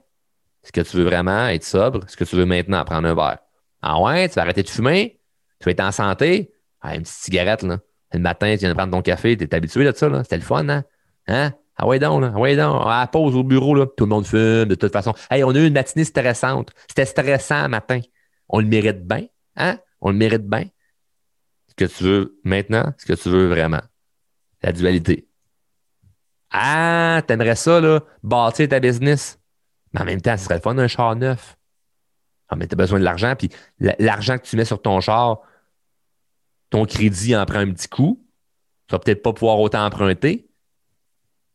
Est-ce 0.63 0.71
que 0.71 0.81
tu 0.81 0.97
veux 0.97 1.05
vraiment 1.05 1.47
être 1.47 1.63
sobre? 1.63 2.05
Est-ce 2.05 2.17
que 2.17 2.23
tu 2.23 2.35
veux 2.35 2.45
maintenant 2.45 2.83
prendre 2.83 3.07
un 3.07 3.15
verre? 3.15 3.39
Ah 3.81 4.01
ouais? 4.01 4.27
Tu 4.29 4.35
vas 4.35 4.41
arrêter 4.41 4.63
de 4.63 4.69
fumer? 4.69 5.19
Tu 5.59 5.65
veux 5.65 5.71
être 5.71 5.79
en 5.79 5.91
santé? 5.91 6.51
Ah, 6.81 6.95
une 6.95 7.03
petite 7.03 7.15
cigarette, 7.15 7.63
là. 7.63 7.79
Le 8.13 8.19
matin, 8.19 8.51
tu 8.53 8.59
viens 8.59 8.69
de 8.69 8.73
prendre 8.73 8.91
ton 8.91 9.01
café, 9.01 9.35
tu 9.35 9.43
es 9.43 9.55
habitué 9.55 9.83
de 9.83 9.95
ça, 9.95 10.09
là. 10.09 10.23
C'était 10.23 10.37
le 10.37 10.43
fun, 10.43 10.67
hein? 10.69 10.83
Hein? 11.27 11.53
Ah 11.75 11.87
ouais 11.87 11.99
donc, 11.99 12.21
là. 12.21 12.31
Ah 12.35 12.39
ouais 12.39 12.55
donc. 12.55 12.85
À 12.85 13.01
la 13.01 13.07
pause 13.07 13.35
au 13.35 13.43
bureau, 13.43 13.75
là. 13.75 13.85
Tout 13.85 14.05
le 14.05 14.09
monde 14.09 14.25
fume, 14.25 14.65
de 14.65 14.75
toute 14.75 14.91
façon. 14.93 15.13
Hey, 15.29 15.43
on 15.43 15.49
a 15.51 15.57
eu 15.57 15.67
une 15.67 15.73
matinée 15.73 16.05
stressante. 16.05 16.71
C'était 16.87 17.05
stressant 17.05 17.63
le 17.63 17.69
matin. 17.69 17.99
On 18.49 18.59
le 18.59 18.67
mérite 18.67 19.05
bien, 19.05 19.25
hein? 19.55 19.77
On 20.01 20.11
le 20.11 20.17
mérite 20.17 20.47
bien. 20.47 20.65
Que 21.77 21.85
tu 21.85 22.03
veux 22.03 22.39
maintenant, 22.43 22.93
ce 22.97 23.05
que 23.05 23.13
tu 23.13 23.29
veux 23.29 23.47
vraiment. 23.47 23.81
La 24.61 24.71
dualité. 24.71 25.27
Ah, 26.49 27.21
t'aimerais 27.27 27.55
ça, 27.55 27.79
là, 27.79 28.01
bâtir 28.23 28.67
ta 28.69 28.79
business. 28.79 29.39
Mais 29.93 30.01
en 30.01 30.05
même 30.05 30.21
temps, 30.21 30.35
ce 30.37 30.45
serait 30.45 30.55
le 30.55 30.61
fun 30.61 30.75
d'un 30.75 30.87
char 30.87 31.15
neuf. 31.15 31.57
Ah, 32.49 32.55
mais 32.55 32.67
t'as 32.67 32.75
besoin 32.75 32.99
de 32.99 33.03
l'argent, 33.03 33.35
puis 33.37 33.49
l'argent 33.79 34.37
que 34.37 34.43
tu 34.43 34.55
mets 34.55 34.65
sur 34.65 34.81
ton 34.81 35.01
char, 35.01 35.41
ton 36.69 36.85
crédit 36.85 37.35
en 37.35 37.45
prend 37.45 37.59
un 37.59 37.71
petit 37.71 37.89
coup. 37.89 38.25
Tu 38.87 38.93
vas 38.93 38.99
peut-être 38.99 39.21
pas 39.21 39.33
pouvoir 39.33 39.59
autant 39.59 39.85
emprunter. 39.85 40.49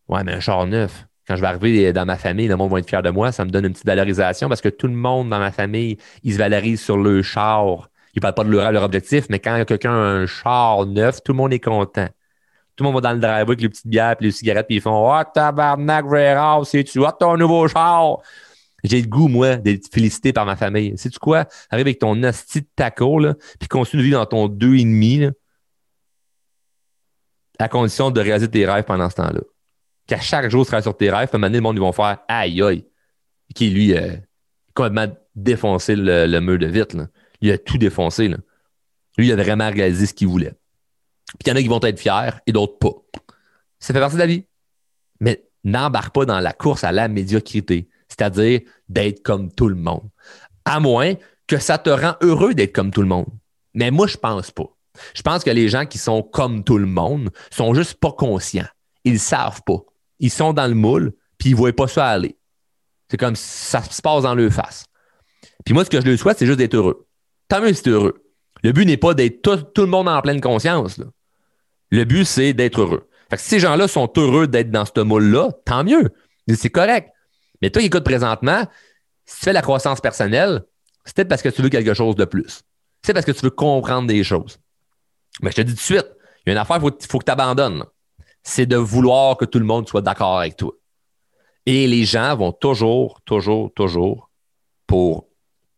Ouais, 0.08 0.22
mais 0.22 0.34
un 0.34 0.40
char 0.40 0.66
neuf. 0.66 1.06
Quand 1.26 1.36
je 1.36 1.40
vais 1.40 1.46
arriver 1.46 1.92
dans 1.92 2.04
ma 2.04 2.18
famille, 2.18 2.48
le 2.48 2.56
monde 2.56 2.70
va 2.70 2.78
être 2.80 2.88
fier 2.88 3.02
de 3.02 3.10
moi. 3.10 3.32
Ça 3.32 3.44
me 3.44 3.50
donne 3.50 3.64
une 3.64 3.72
petite 3.72 3.86
valorisation 3.86 4.48
parce 4.48 4.60
que 4.60 4.68
tout 4.68 4.88
le 4.88 4.94
monde 4.94 5.30
dans 5.30 5.38
ma 5.38 5.52
famille, 5.52 5.96
ils 6.22 6.34
se 6.34 6.38
valorisent 6.38 6.82
sur 6.82 6.98
le 6.98 7.22
char. 7.22 7.88
Ils 8.14 8.18
ne 8.18 8.20
parlent 8.20 8.34
pas 8.34 8.44
de 8.44 8.50
leur, 8.50 8.72
leur 8.72 8.82
objectif, 8.82 9.26
mais 9.30 9.38
quand 9.38 9.64
quelqu'un 9.64 9.92
a 9.92 9.94
un 9.94 10.26
char 10.26 10.86
neuf, 10.86 11.22
tout 11.22 11.32
le 11.32 11.36
monde 11.36 11.52
est 11.52 11.60
content. 11.60 12.08
Tout 12.76 12.84
le 12.84 12.90
monde 12.90 13.02
va 13.02 13.08
dans 13.08 13.14
le 13.14 13.20
driveway 13.20 13.40
avec 13.40 13.60
les 13.60 13.68
petites 13.68 13.86
bières 13.86 14.16
et 14.20 14.24
les 14.24 14.30
cigarettes, 14.30 14.66
puis 14.66 14.76
ils 14.76 14.82
font 14.82 15.10
Oh, 15.10 15.22
tabarnak, 15.34 16.04
Rare, 16.08 16.66
c'est-tu 16.66 16.98
what 16.98 17.12
ton 17.12 17.36
nouveau 17.36 17.68
char? 17.68 18.18
J'ai 18.84 19.00
le 19.00 19.08
goût, 19.08 19.28
moi, 19.28 19.56
d'être 19.56 19.92
félicité 19.92 20.32
par 20.32 20.44
ma 20.44 20.56
famille. 20.56 20.96
Sais-tu 20.98 21.18
quoi? 21.18 21.46
Arrive 21.70 21.86
avec 21.86 21.98
ton 22.00 22.20
asti 22.22 22.62
de 22.62 22.66
taco, 22.74 23.20
puis 23.58 23.68
continue 23.68 24.02
de 24.02 24.06
vivre 24.06 24.18
dans 24.18 24.26
ton 24.26 24.48
deux 24.48 24.74
et 24.74 24.82
demi, 24.82 25.28
à 27.58 27.68
condition 27.68 28.10
de 28.10 28.20
réaliser 28.20 28.50
tes 28.50 28.66
rêves 28.66 28.84
pendant 28.84 29.08
ce 29.08 29.16
temps-là. 29.16 29.40
Qu'à 30.06 30.18
chaque 30.18 30.50
jour, 30.50 30.64
tu 30.64 30.68
travailles 30.68 30.82
sur 30.82 30.96
tes 30.96 31.10
rêves, 31.10 31.28
puis 31.28 31.36
à 31.36 31.38
un 31.38 31.40
moment 31.40 31.54
le 31.54 31.60
monde, 31.60 31.76
ils 31.76 31.80
vont 31.80 31.92
faire 31.92 32.18
aïe 32.28 32.60
aïe. 32.60 32.84
Qui, 33.54 33.70
lui, 33.70 33.96
a 33.96 34.16
complètement 34.74 35.14
défoncé 35.34 35.94
le, 35.94 36.40
mur 36.40 36.58
de 36.58 36.66
vite. 36.66 36.94
Là. 36.94 37.06
Il 37.42 37.50
a 37.50 37.58
tout 37.58 37.76
défoncé. 37.76 38.28
Là. 38.28 38.38
Lui, 39.18 39.26
il 39.28 39.32
a 39.32 39.36
vraiment 39.36 39.70
réalisé 39.70 40.06
ce 40.06 40.14
qu'il 40.14 40.28
voulait. 40.28 40.54
Puis 41.38 41.46
il 41.46 41.48
y 41.48 41.52
en 41.52 41.56
a 41.56 41.62
qui 41.62 41.68
vont 41.68 41.80
être 41.82 42.00
fiers 42.00 42.30
et 42.46 42.52
d'autres 42.52 42.78
pas. 42.78 42.94
Ça 43.78 43.92
fait 43.92 44.00
partie 44.00 44.16
de 44.16 44.20
la 44.20 44.26
vie. 44.26 44.46
Mais 45.20 45.44
n'embarque 45.64 46.14
pas 46.14 46.24
dans 46.24 46.40
la 46.40 46.52
course 46.52 46.84
à 46.84 46.92
la 46.92 47.08
médiocrité 47.08 47.88
c'est-à-dire 48.12 48.60
d'être 48.88 49.22
comme 49.22 49.50
tout 49.50 49.68
le 49.68 49.74
monde. 49.74 50.08
À 50.64 50.80
moins 50.80 51.14
que 51.46 51.58
ça 51.58 51.78
te 51.78 51.90
rend 51.90 52.14
heureux 52.20 52.54
d'être 52.54 52.72
comme 52.72 52.90
tout 52.90 53.02
le 53.02 53.08
monde. 53.08 53.26
Mais 53.74 53.90
moi, 53.90 54.06
je 54.06 54.16
pense 54.16 54.50
pas. 54.50 54.66
Je 55.14 55.22
pense 55.22 55.42
que 55.42 55.50
les 55.50 55.68
gens 55.68 55.86
qui 55.86 55.98
sont 55.98 56.22
comme 56.22 56.62
tout 56.62 56.78
le 56.78 56.86
monde 56.86 57.30
sont 57.50 57.74
juste 57.74 57.94
pas 57.94 58.12
conscients. 58.12 58.68
Ils 59.04 59.18
savent 59.18 59.62
pas. 59.64 59.78
Ils 60.20 60.30
sont 60.30 60.52
dans 60.52 60.66
le 60.66 60.74
moule, 60.74 61.14
puis 61.38 61.50
ils 61.50 61.56
voient 61.56 61.72
pas 61.72 61.88
ça 61.88 62.06
aller. 62.06 62.36
C'est 63.10 63.16
comme 63.16 63.34
ça 63.34 63.82
se 63.82 64.02
passe 64.02 64.22
dans 64.22 64.34
leur 64.34 64.52
face. 64.52 64.84
Puis 65.64 65.74
moi, 65.74 65.84
ce 65.84 65.90
que 65.90 66.00
je 66.00 66.06
leur 66.06 66.18
souhaite, 66.18 66.38
c'est 66.38 66.46
juste 66.46 66.58
d'être 66.58 66.74
heureux. 66.74 67.06
Tant 67.48 67.60
mieux 67.60 67.72
si 67.72 67.82
tu 67.82 67.90
es 67.90 67.92
heureux. 67.92 68.22
Le 68.62 68.72
but 68.72 68.86
n'est 68.86 68.96
pas 68.96 69.14
d'être 69.14 69.42
tout, 69.42 69.80
le 69.80 69.86
monde 69.86 70.08
en 70.08 70.20
pleine 70.22 70.40
conscience. 70.40 71.00
Le 71.90 72.04
but, 72.04 72.24
c'est 72.24 72.52
d'être 72.52 72.80
heureux. 72.80 73.08
Si 73.36 73.48
ces 73.48 73.60
gens-là 73.60 73.88
sont 73.88 74.10
heureux 74.16 74.46
d'être 74.46 74.70
dans 74.70 74.84
ce 74.84 75.00
moule-là, 75.00 75.50
tant 75.64 75.84
mieux. 75.84 76.10
C'est 76.54 76.70
correct. 76.70 77.10
Mais 77.60 77.70
toi 77.70 77.80
qui 77.80 77.86
écoutes 77.86 78.04
présentement, 78.04 78.64
si 79.24 79.38
tu 79.38 79.44
fais 79.44 79.52
la 79.52 79.62
croissance 79.62 80.00
personnelle, 80.00 80.64
c'est 81.04 81.16
peut-être 81.16 81.28
parce 81.28 81.42
que 81.42 81.48
tu 81.48 81.62
veux 81.62 81.68
quelque 81.68 81.94
chose 81.94 82.14
de 82.16 82.24
plus. 82.24 82.62
C'est 83.02 83.14
parce 83.14 83.24
que 83.24 83.32
tu 83.32 83.42
veux 83.42 83.50
comprendre 83.50 84.06
des 84.06 84.22
choses. 84.22 84.58
Mais 85.40 85.50
je 85.50 85.56
te 85.56 85.60
dis 85.62 85.72
tout 85.72 85.78
de 85.78 85.82
suite, 85.82 86.06
il 86.44 86.50
y 86.50 86.50
a 86.50 86.52
une 86.52 86.58
affaire 86.58 86.78
qu'il 86.78 87.08
faut, 87.08 87.18
que 87.18 87.24
tu 87.24 87.30
abandonnes. 87.30 87.84
C'est 88.42 88.66
de 88.66 88.76
vouloir 88.76 89.36
que 89.36 89.44
tout 89.44 89.58
le 89.58 89.64
monde 89.64 89.88
soit 89.88 90.02
d'accord 90.02 90.38
avec 90.38 90.56
toi. 90.56 90.72
Et 91.66 91.86
les 91.86 92.04
gens 92.04 92.36
vont 92.36 92.52
toujours, 92.52 93.20
toujours, 93.24 93.72
toujours, 93.74 94.30
pour 94.86 95.28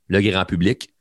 le 0.08 0.20
grand 0.20 0.44
public, 0.44 0.93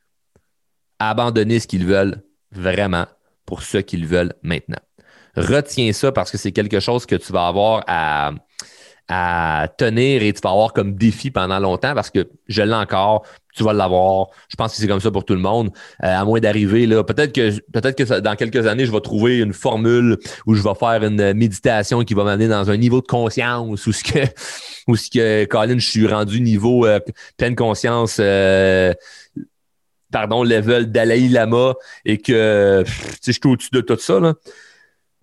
abandonner 1.08 1.60
ce 1.60 1.66
qu'ils 1.66 1.86
veulent 1.86 2.22
vraiment 2.52 3.06
pour 3.46 3.62
ce 3.62 3.78
qu'ils 3.78 4.06
veulent 4.06 4.34
maintenant. 4.42 4.80
Retiens 5.36 5.92
ça 5.92 6.12
parce 6.12 6.30
que 6.30 6.38
c'est 6.38 6.52
quelque 6.52 6.80
chose 6.80 7.06
que 7.06 7.16
tu 7.16 7.32
vas 7.32 7.48
avoir 7.48 7.84
à, 7.86 8.32
tenir 9.76 10.22
et 10.22 10.32
tu 10.32 10.40
vas 10.42 10.50
avoir 10.50 10.72
comme 10.72 10.94
défi 10.94 11.30
pendant 11.30 11.58
longtemps 11.58 11.94
parce 11.94 12.08
que 12.08 12.26
je 12.48 12.62
l'ai 12.62 12.72
encore, 12.72 13.26
tu 13.54 13.62
vas 13.62 13.74
l'avoir. 13.74 14.28
Je 14.48 14.56
pense 14.56 14.72
que 14.72 14.78
c'est 14.78 14.88
comme 14.88 15.00
ça 15.00 15.10
pour 15.10 15.26
tout 15.26 15.34
le 15.34 15.40
monde. 15.40 15.72
Euh, 16.02 16.06
à 16.06 16.24
moins 16.24 16.40
d'arriver 16.40 16.86
là, 16.86 17.04
peut-être 17.04 17.32
que 17.34 17.60
peut-être 17.70 17.98
que 17.98 18.20
dans 18.20 18.34
quelques 18.34 18.66
années, 18.66 18.86
je 18.86 18.92
vais 18.92 19.00
trouver 19.02 19.40
une 19.40 19.52
formule 19.52 20.16
où 20.46 20.54
je 20.54 20.62
vais 20.62 20.74
faire 20.74 21.04
une 21.04 21.34
méditation 21.34 22.02
qui 22.02 22.14
va 22.14 22.24
m'amener 22.24 22.48
dans 22.48 22.70
un 22.70 22.78
niveau 22.78 23.02
de 23.02 23.06
conscience 23.06 23.86
où 23.86 23.92
ce 23.92 24.02
que 24.04 24.20
ce 24.96 25.10
que 25.10 25.44
Colin, 25.44 25.78
je 25.78 25.90
suis 25.90 26.06
rendu 26.06 26.40
niveau 26.40 26.86
euh, 26.86 26.98
pleine 27.36 27.56
conscience 27.56 28.16
euh, 28.20 28.94
pardon, 30.14 30.44
level 30.44 30.92
Dalai 30.92 31.28
Lama 31.28 31.74
et 32.04 32.18
que 32.18 32.84
je 32.86 33.32
suis 33.32 33.40
au-dessus 33.46 33.70
de 33.72 33.80
tout 33.80 33.98
ça. 33.98 34.20
Là. 34.20 34.34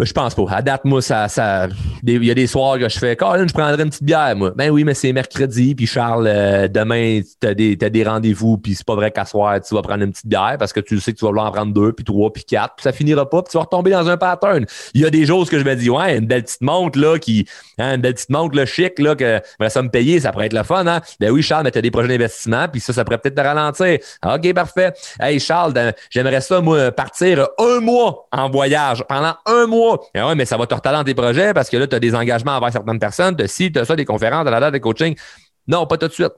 Ben, 0.02 0.08
je 0.08 0.14
pense 0.14 0.34
pas. 0.34 0.46
À 0.50 0.64
date, 0.64 0.84
moi, 0.84 1.00
ça, 1.00 1.28
ça, 1.28 1.68
il 2.02 2.24
y 2.24 2.32
a 2.32 2.34
des 2.34 2.48
soirs 2.48 2.80
que 2.80 2.90
je 2.90 2.98
fais, 2.98 3.16
Colin, 3.16 3.46
je 3.46 3.54
prendrais 3.54 3.84
une 3.84 3.92
petite 3.92 4.04
bière, 4.04 4.36
moi. 4.36 4.52
Ben 4.56 4.72
oui, 4.72 4.84
mais 4.84 4.96
c'est 4.96 5.14
mercredi, 5.14 5.76
puis 5.76 5.86
Charles, 5.86 6.26
euh, 6.26 6.68
demain, 6.68 7.22
tu 7.40 7.48
as 7.48 7.54
des, 7.54 7.76
des 7.76 8.04
rendez-vous, 8.04 8.58
puis 8.58 8.74
c'est 8.74 8.84
pas 8.84 8.96
vrai 8.96 9.12
qu'à 9.12 9.26
soir, 9.26 9.62
tu 9.62 9.76
vas 9.76 9.84
prendre 9.84 10.02
une 10.04 10.12
petite 10.12 10.26
bière 10.26 10.56
parce 10.58 10.74
que 10.74 10.80
tu 10.80 11.00
sais 11.00 11.14
que 11.14 11.20
tu 11.20 11.24
vas 11.24 11.30
vouloir 11.30 11.46
en 11.46 11.52
prendre 11.52 11.72
deux, 11.72 11.94
puis 11.94 12.04
trois, 12.04 12.34
puis 12.34 12.44
quatre, 12.44 12.78
puis 12.78 12.84
ça 12.84 12.92
finira 12.92 13.30
pas, 13.30 13.44
puis 13.44 13.52
tu 13.52 13.58
vas 13.60 13.64
retomber 13.66 13.92
dans 13.92 14.10
un 14.10 14.18
pattern. 14.18 14.66
Il 14.96 15.02
y 15.02 15.06
a 15.06 15.12
des 15.12 15.28
choses 15.28 15.52
que 15.52 15.60
je 15.60 15.64
me 15.64 15.76
dis, 15.76 15.92
ouais, 15.92 16.18
une 16.18 16.26
belle 16.26 16.46
petite 16.46 16.62
montre, 16.62 16.98
là, 16.98 17.20
qui, 17.20 17.46
hein, 17.78 17.94
une 17.94 18.02
belle 18.02 18.16
petite 18.16 18.32
montre, 18.32 18.58
là, 18.58 18.66
chic, 18.66 18.98
là, 18.98 19.16
que 19.16 19.40
ça 19.68 19.84
me 19.84 19.90
payer, 19.90 20.20
ça 20.20 20.32
pourrait 20.32 20.48
être 20.48 20.54
le 20.54 20.64
fun, 20.64 20.88
hein. 20.88 21.02
Ben 21.20 21.30
oui, 21.30 21.44
Charles, 21.44 21.66
mais 21.66 21.72
t'as 21.72 21.82
des 21.82 21.92
projets 21.92 22.08
d'investissement, 22.08 22.68
puis 22.70 22.82
ça, 22.82 22.92
ça 22.92 23.04
pourrait 23.04 23.20
peut-être 23.20 23.36
te 23.36 23.42
ralentir. 23.42 24.00
OK, 24.26 24.52
parfait. 24.56 24.94
Hey, 25.20 25.40
Charles, 25.40 25.74
ben, 25.74 25.94
j'aimerais 26.10 26.42
ça, 26.42 26.60
moi, 26.60 26.92
partir 26.92 27.48
un 27.60 27.80
mois 27.82 28.26
en 28.32 28.50
voyage, 28.50 29.04
pendant 29.08 29.36
un 29.46 29.68
mois 29.68 29.91
ouais, 30.16 30.36
mais 30.36 30.46
ça 30.46 30.58
va 30.58 30.68
te 30.68 30.74
retarder 30.74 30.98
dans 31.00 31.04
tes 31.04 31.14
projets 31.14 31.54
parce 31.54 31.70
que 31.70 31.78
là, 31.78 31.88
tu 31.88 31.96
as 31.96 32.00
des 32.00 32.16
engagements 32.16 32.58
envers 32.58 32.72
certaines 32.72 33.00
personnes, 33.00 33.36
tu 33.36 33.44
as 33.44 33.48
ci, 33.48 33.72
tu 33.72 33.80
as 33.80 33.86
ça, 33.86 33.96
des 33.96 34.06
conférences, 34.06 34.46
de 34.46 34.50
la 34.50 34.60
date, 34.60 34.74
des 34.74 34.80
coaching. 34.80 35.16
Non, 35.68 35.86
pas 35.88 35.98
tout 35.98 36.08
de 36.08 36.14
suite. 36.14 36.34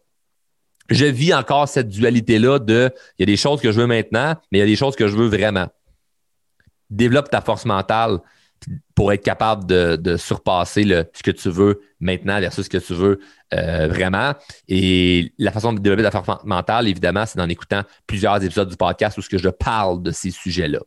Je 0.90 1.06
vis 1.06 1.34
encore 1.34 1.68
cette 1.68 1.88
dualité-là 1.88 2.60
de 2.60 2.92
il 3.18 3.22
y 3.22 3.24
a 3.24 3.26
des 3.26 3.38
choses 3.38 3.62
que 3.62 3.72
je 3.72 3.80
veux 3.80 3.88
maintenant, 3.88 4.36
mais 4.52 4.58
il 4.58 4.62
y 4.62 4.64
a 4.64 4.68
des 4.68 4.76
choses 4.76 4.96
que 4.96 5.08
je 5.08 5.16
veux 5.16 5.28
vraiment. 5.28 5.68
Développe 6.90 7.30
ta 7.30 7.42
force 7.42 7.66
mentale 7.66 8.20
pour 8.96 9.12
être 9.12 9.24
capable 9.24 9.66
de, 9.66 10.18
surpasser 10.18 10.84
le, 10.84 11.06
ce 11.14 11.24
que 11.24 11.32
tu 11.32 11.50
veux 11.50 11.82
maintenant 12.00 12.40
versus 12.40 12.66
ce 12.66 12.70
que 12.70 12.78
tu 12.78 12.94
veux 12.94 13.20
euh, 13.54 13.88
vraiment. 13.88 14.34
Et 14.68 15.34
la 15.38 15.52
façon 15.52 15.74
de 15.74 15.80
développer 15.80 16.04
ta 16.04 16.12
force 16.12 16.44
mentale, 16.44 16.88
évidemment, 16.88 17.26
c'est 17.26 17.40
en 17.40 17.50
écoutant 17.50 17.84
plusieurs 18.08 18.44
épisodes 18.44 18.70
du 18.70 18.78
podcast 18.78 19.18
où 19.18 19.22
ce 19.22 19.30
que 19.30 19.38
je 19.38 19.50
parle 19.50 20.04
de 20.04 20.12
ces 20.12 20.32
sujets-là. 20.32 20.80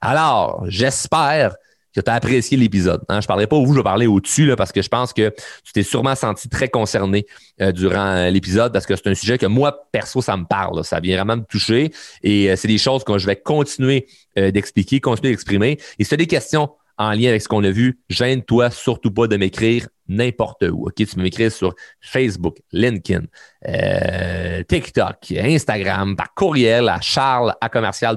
Alors, 0.00 0.64
j'espère 0.68 1.56
que 1.94 2.00
tu 2.00 2.10
as 2.10 2.14
apprécié 2.14 2.56
l'épisode. 2.56 3.02
Hein. 3.08 3.20
Je 3.20 3.24
ne 3.24 3.28
parlerai 3.28 3.46
pas 3.46 3.56
au 3.56 3.64
vous, 3.64 3.72
je 3.72 3.78
vais 3.78 3.84
parler 3.84 4.06
au-dessus 4.06 4.52
parce 4.56 4.72
que 4.72 4.82
je 4.82 4.88
pense 4.88 5.12
que 5.12 5.34
tu 5.64 5.72
t'es 5.72 5.82
sûrement 5.82 6.14
senti 6.14 6.48
très 6.48 6.68
concerné 6.68 7.26
euh, 7.60 7.72
durant 7.72 8.14
euh, 8.16 8.30
l'épisode 8.30 8.72
parce 8.72 8.86
que 8.86 8.96
c'est 8.96 9.08
un 9.08 9.14
sujet 9.14 9.38
que 9.38 9.46
moi, 9.46 9.88
perso, 9.92 10.20
ça 10.22 10.36
me 10.36 10.44
parle. 10.44 10.84
Ça 10.84 11.00
vient 11.00 11.16
vraiment 11.16 11.36
me 11.36 11.44
toucher 11.44 11.92
et 12.22 12.54
c'est 12.56 12.68
des 12.68 12.78
choses 12.78 13.04
que 13.04 13.18
je 13.18 13.26
vais 13.26 13.36
continuer 13.36 14.06
d'expliquer, 14.36 15.00
continuer 15.00 15.32
d'exprimer. 15.32 15.78
Et 15.98 16.04
si 16.04 16.10
tu 16.10 16.14
as 16.14 16.18
des 16.18 16.26
questions 16.28 16.70
en 16.96 17.10
lien 17.12 17.30
avec 17.30 17.42
ce 17.42 17.48
qu'on 17.48 17.64
a 17.64 17.70
vu, 17.70 18.00
gêne-toi 18.08 18.70
surtout 18.70 19.10
pas 19.10 19.26
de 19.26 19.36
m'écrire 19.36 19.88
n'importe 20.08 20.64
où. 20.70 20.86
OK? 20.86 20.94
Tu 20.94 21.06
peux 21.06 21.22
m'écrire 21.22 21.52
sur 21.52 21.74
Facebook, 22.00 22.56
LinkedIn, 22.72 23.24
euh, 23.66 24.62
TikTok, 24.62 25.32
Instagram, 25.36 26.16
par 26.16 26.32
courriel 26.34 26.88
à 26.88 27.00
charles 27.00 27.54
à 27.60 27.68
commercial 27.68 28.16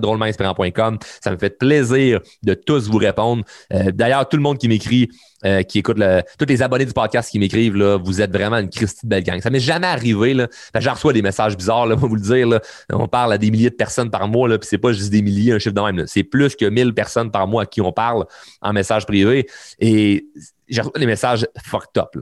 Ça 1.22 1.32
me 1.32 1.38
fait 1.38 1.58
plaisir 1.58 2.20
de 2.44 2.54
tous 2.54 2.90
vous 2.90 2.98
répondre. 2.98 3.44
Euh, 3.74 3.92
d'ailleurs, 3.92 4.28
tout 4.30 4.38
le 4.38 4.44
monde 4.44 4.58
qui 4.58 4.68
m'écrit, 4.68 5.10
euh, 5.46 5.64
qui 5.64 5.80
écoute 5.80 5.98
le, 5.98 6.22
tous 6.38 6.46
les 6.46 6.62
abonnés 6.62 6.86
du 6.86 6.94
podcast 6.94 7.32
qui 7.32 7.40
m'écrivent, 7.40 7.76
vous 8.04 8.22
êtes 8.22 8.32
vraiment 8.32 8.58
une 8.58 8.70
Christie 8.70 9.06
de 9.06 9.10
belle 9.10 9.24
gang. 9.24 9.42
Ça 9.42 9.50
m'est 9.50 9.60
jamais 9.60 9.88
arrivé. 9.88 10.34
Là. 10.34 10.48
J'en 10.78 10.94
reçois 10.94 11.14
des 11.14 11.22
messages 11.22 11.58
bizarres, 11.58 11.88
là, 11.88 11.96
vous 11.98 12.16
le 12.16 12.22
dire. 12.22 12.48
Là. 12.48 12.62
On 12.94 13.08
parle 13.08 13.34
à 13.34 13.38
des 13.38 13.52
milliers 13.52 13.70
de 13.70 13.76
personnes 13.76 14.12
par 14.12 14.28
mois, 14.28 14.48
là, 14.48 14.58
puis 14.58 14.68
c'est 14.70 14.78
pas 14.78 14.94
juste 14.94 15.10
des 15.10 15.22
milliers, 15.22 15.54
un 15.54 15.60
chiffre 15.60 15.76
de 15.76 15.82
même. 15.82 16.06
C'est 16.08 16.24
plus 16.24 16.56
que 16.56 16.66
1000 16.66 16.94
personnes 16.94 17.32
par 17.32 17.48
mois 17.48 17.64
à 17.64 17.66
qui 17.66 17.82
on 17.82 17.92
parle 17.92 18.26
en 18.62 18.74
message 18.74 19.06
privé. 19.06 19.48
Et 19.80 20.28
j'ai 20.72 20.82
reçu 20.82 21.00
des 21.00 21.06
messages 21.06 21.48
fucked 21.64 21.98
up, 21.98 22.16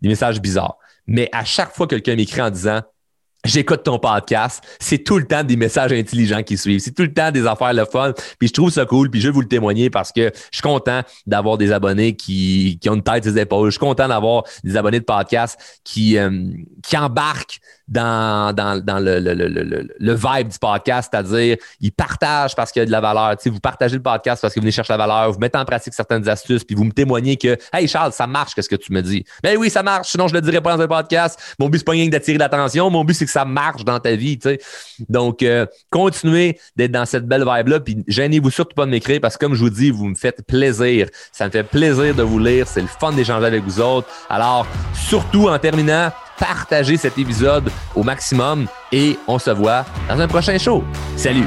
des 0.00 0.08
messages 0.08 0.40
bizarres. 0.40 0.78
Mais 1.06 1.28
à 1.32 1.44
chaque 1.44 1.72
fois 1.72 1.86
que 1.86 1.94
quelqu'un 1.94 2.16
m'écrit 2.16 2.40
en 2.40 2.50
disant 2.50 2.82
j'écoute 3.44 3.82
ton 3.84 3.98
podcast, 3.98 4.62
c'est 4.78 4.98
tout 4.98 5.18
le 5.18 5.24
temps 5.24 5.42
des 5.42 5.56
messages 5.56 5.92
intelligents 5.92 6.42
qui 6.42 6.58
suivent, 6.58 6.80
c'est 6.80 6.94
tout 6.94 7.02
le 7.02 7.12
temps 7.12 7.30
des 7.30 7.46
affaires 7.46 7.72
le 7.72 7.84
fun, 7.84 8.12
puis 8.38 8.48
je 8.48 8.52
trouve 8.52 8.70
ça 8.70 8.84
cool, 8.84 9.10
puis 9.10 9.20
je 9.20 9.28
vais 9.28 9.32
vous 9.32 9.40
le 9.40 9.48
témoigner 9.48 9.90
parce 9.90 10.12
que 10.12 10.30
je 10.34 10.56
suis 10.56 10.62
content 10.62 11.02
d'avoir 11.26 11.58
des 11.58 11.72
abonnés 11.72 12.14
qui, 12.14 12.78
qui 12.80 12.88
ont 12.88 12.94
une 12.94 13.02
tête 13.02 13.26
et 13.26 13.32
des 13.32 13.40
épaules, 13.40 13.68
je 13.68 13.72
suis 13.72 13.78
content 13.78 14.08
d'avoir 14.08 14.44
des 14.64 14.76
abonnés 14.76 15.00
de 15.00 15.04
podcast 15.04 15.58
qui, 15.84 16.18
euh, 16.18 16.30
qui 16.82 16.96
embarquent 16.96 17.60
dans, 17.90 18.54
dans, 18.54 18.82
dans 18.82 19.00
le, 19.00 19.18
le, 19.18 19.34
le, 19.34 19.88
le, 19.98 20.14
vibe 20.14 20.48
du 20.48 20.58
podcast, 20.58 21.10
c'est-à-dire 21.12 21.56
ils 21.80 21.90
partagent 21.90 22.54
parce 22.54 22.70
qu'il 22.70 22.80
y 22.80 22.82
a 22.84 22.86
de 22.86 22.90
la 22.92 23.00
valeur. 23.00 23.34
Vous 23.44 23.58
partagez 23.58 23.96
le 23.96 24.02
podcast 24.02 24.40
parce 24.40 24.54
que 24.54 24.60
vous 24.60 24.62
venez 24.62 24.70
chercher 24.70 24.92
la 24.92 24.96
valeur, 24.96 25.32
vous 25.32 25.40
mettez 25.40 25.58
en 25.58 25.64
pratique 25.64 25.92
certaines 25.92 26.28
astuces, 26.28 26.62
puis 26.62 26.76
vous 26.76 26.84
me 26.84 26.92
témoignez 26.92 27.36
que 27.36 27.56
Hey 27.72 27.88
Charles, 27.88 28.12
ça 28.12 28.28
marche, 28.28 28.54
qu'est-ce 28.54 28.68
que 28.68 28.76
tu 28.76 28.92
me 28.92 29.02
dis? 29.02 29.24
Ben 29.42 29.56
oui, 29.58 29.70
ça 29.70 29.82
marche, 29.82 30.10
sinon 30.10 30.28
je 30.28 30.34
le 30.34 30.40
dirais 30.40 30.60
pas 30.60 30.76
dans 30.76 30.82
un 30.82 30.86
podcast. 30.86 31.38
Mon 31.58 31.68
but, 31.68 31.78
c'est 31.78 31.84
pas 31.84 31.92
rien 31.92 32.08
d'attirer 32.08 32.38
l'attention, 32.38 32.90
mon 32.90 33.04
but, 33.04 33.14
c'est 33.14 33.26
ça 33.30 33.44
marche 33.44 33.84
dans 33.84 33.98
ta 33.98 34.14
vie. 34.14 34.38
Tu 34.38 34.50
sais. 34.50 34.60
Donc, 35.08 35.42
euh, 35.42 35.66
continuez 35.90 36.58
d'être 36.76 36.92
dans 36.92 37.06
cette 37.06 37.26
belle 37.26 37.44
vibe-là, 37.46 37.80
puis 37.80 38.04
gênez-vous 38.06 38.50
surtout 38.50 38.74
pas 38.74 38.86
de 38.86 38.90
m'écrire 38.90 39.20
parce 39.20 39.36
que 39.36 39.46
comme 39.46 39.54
je 39.54 39.60
vous 39.60 39.70
dis, 39.70 39.90
vous 39.90 40.06
me 40.06 40.14
faites 40.14 40.42
plaisir. 40.46 41.08
Ça 41.32 41.46
me 41.46 41.50
fait 41.50 41.64
plaisir 41.64 42.14
de 42.14 42.22
vous 42.22 42.38
lire, 42.38 42.66
c'est 42.66 42.82
le 42.82 42.88
fun 42.88 43.12
d'échanger 43.12 43.46
avec 43.46 43.62
vous 43.64 43.80
autres. 43.80 44.08
Alors, 44.28 44.66
surtout 44.94 45.48
en 45.48 45.58
terminant, 45.58 46.10
partagez 46.38 46.96
cet 46.96 47.18
épisode 47.18 47.70
au 47.94 48.02
maximum 48.02 48.66
et 48.92 49.18
on 49.28 49.38
se 49.38 49.50
voit 49.50 49.84
dans 50.08 50.18
un 50.18 50.28
prochain 50.28 50.58
show. 50.58 50.82
Salut! 51.16 51.46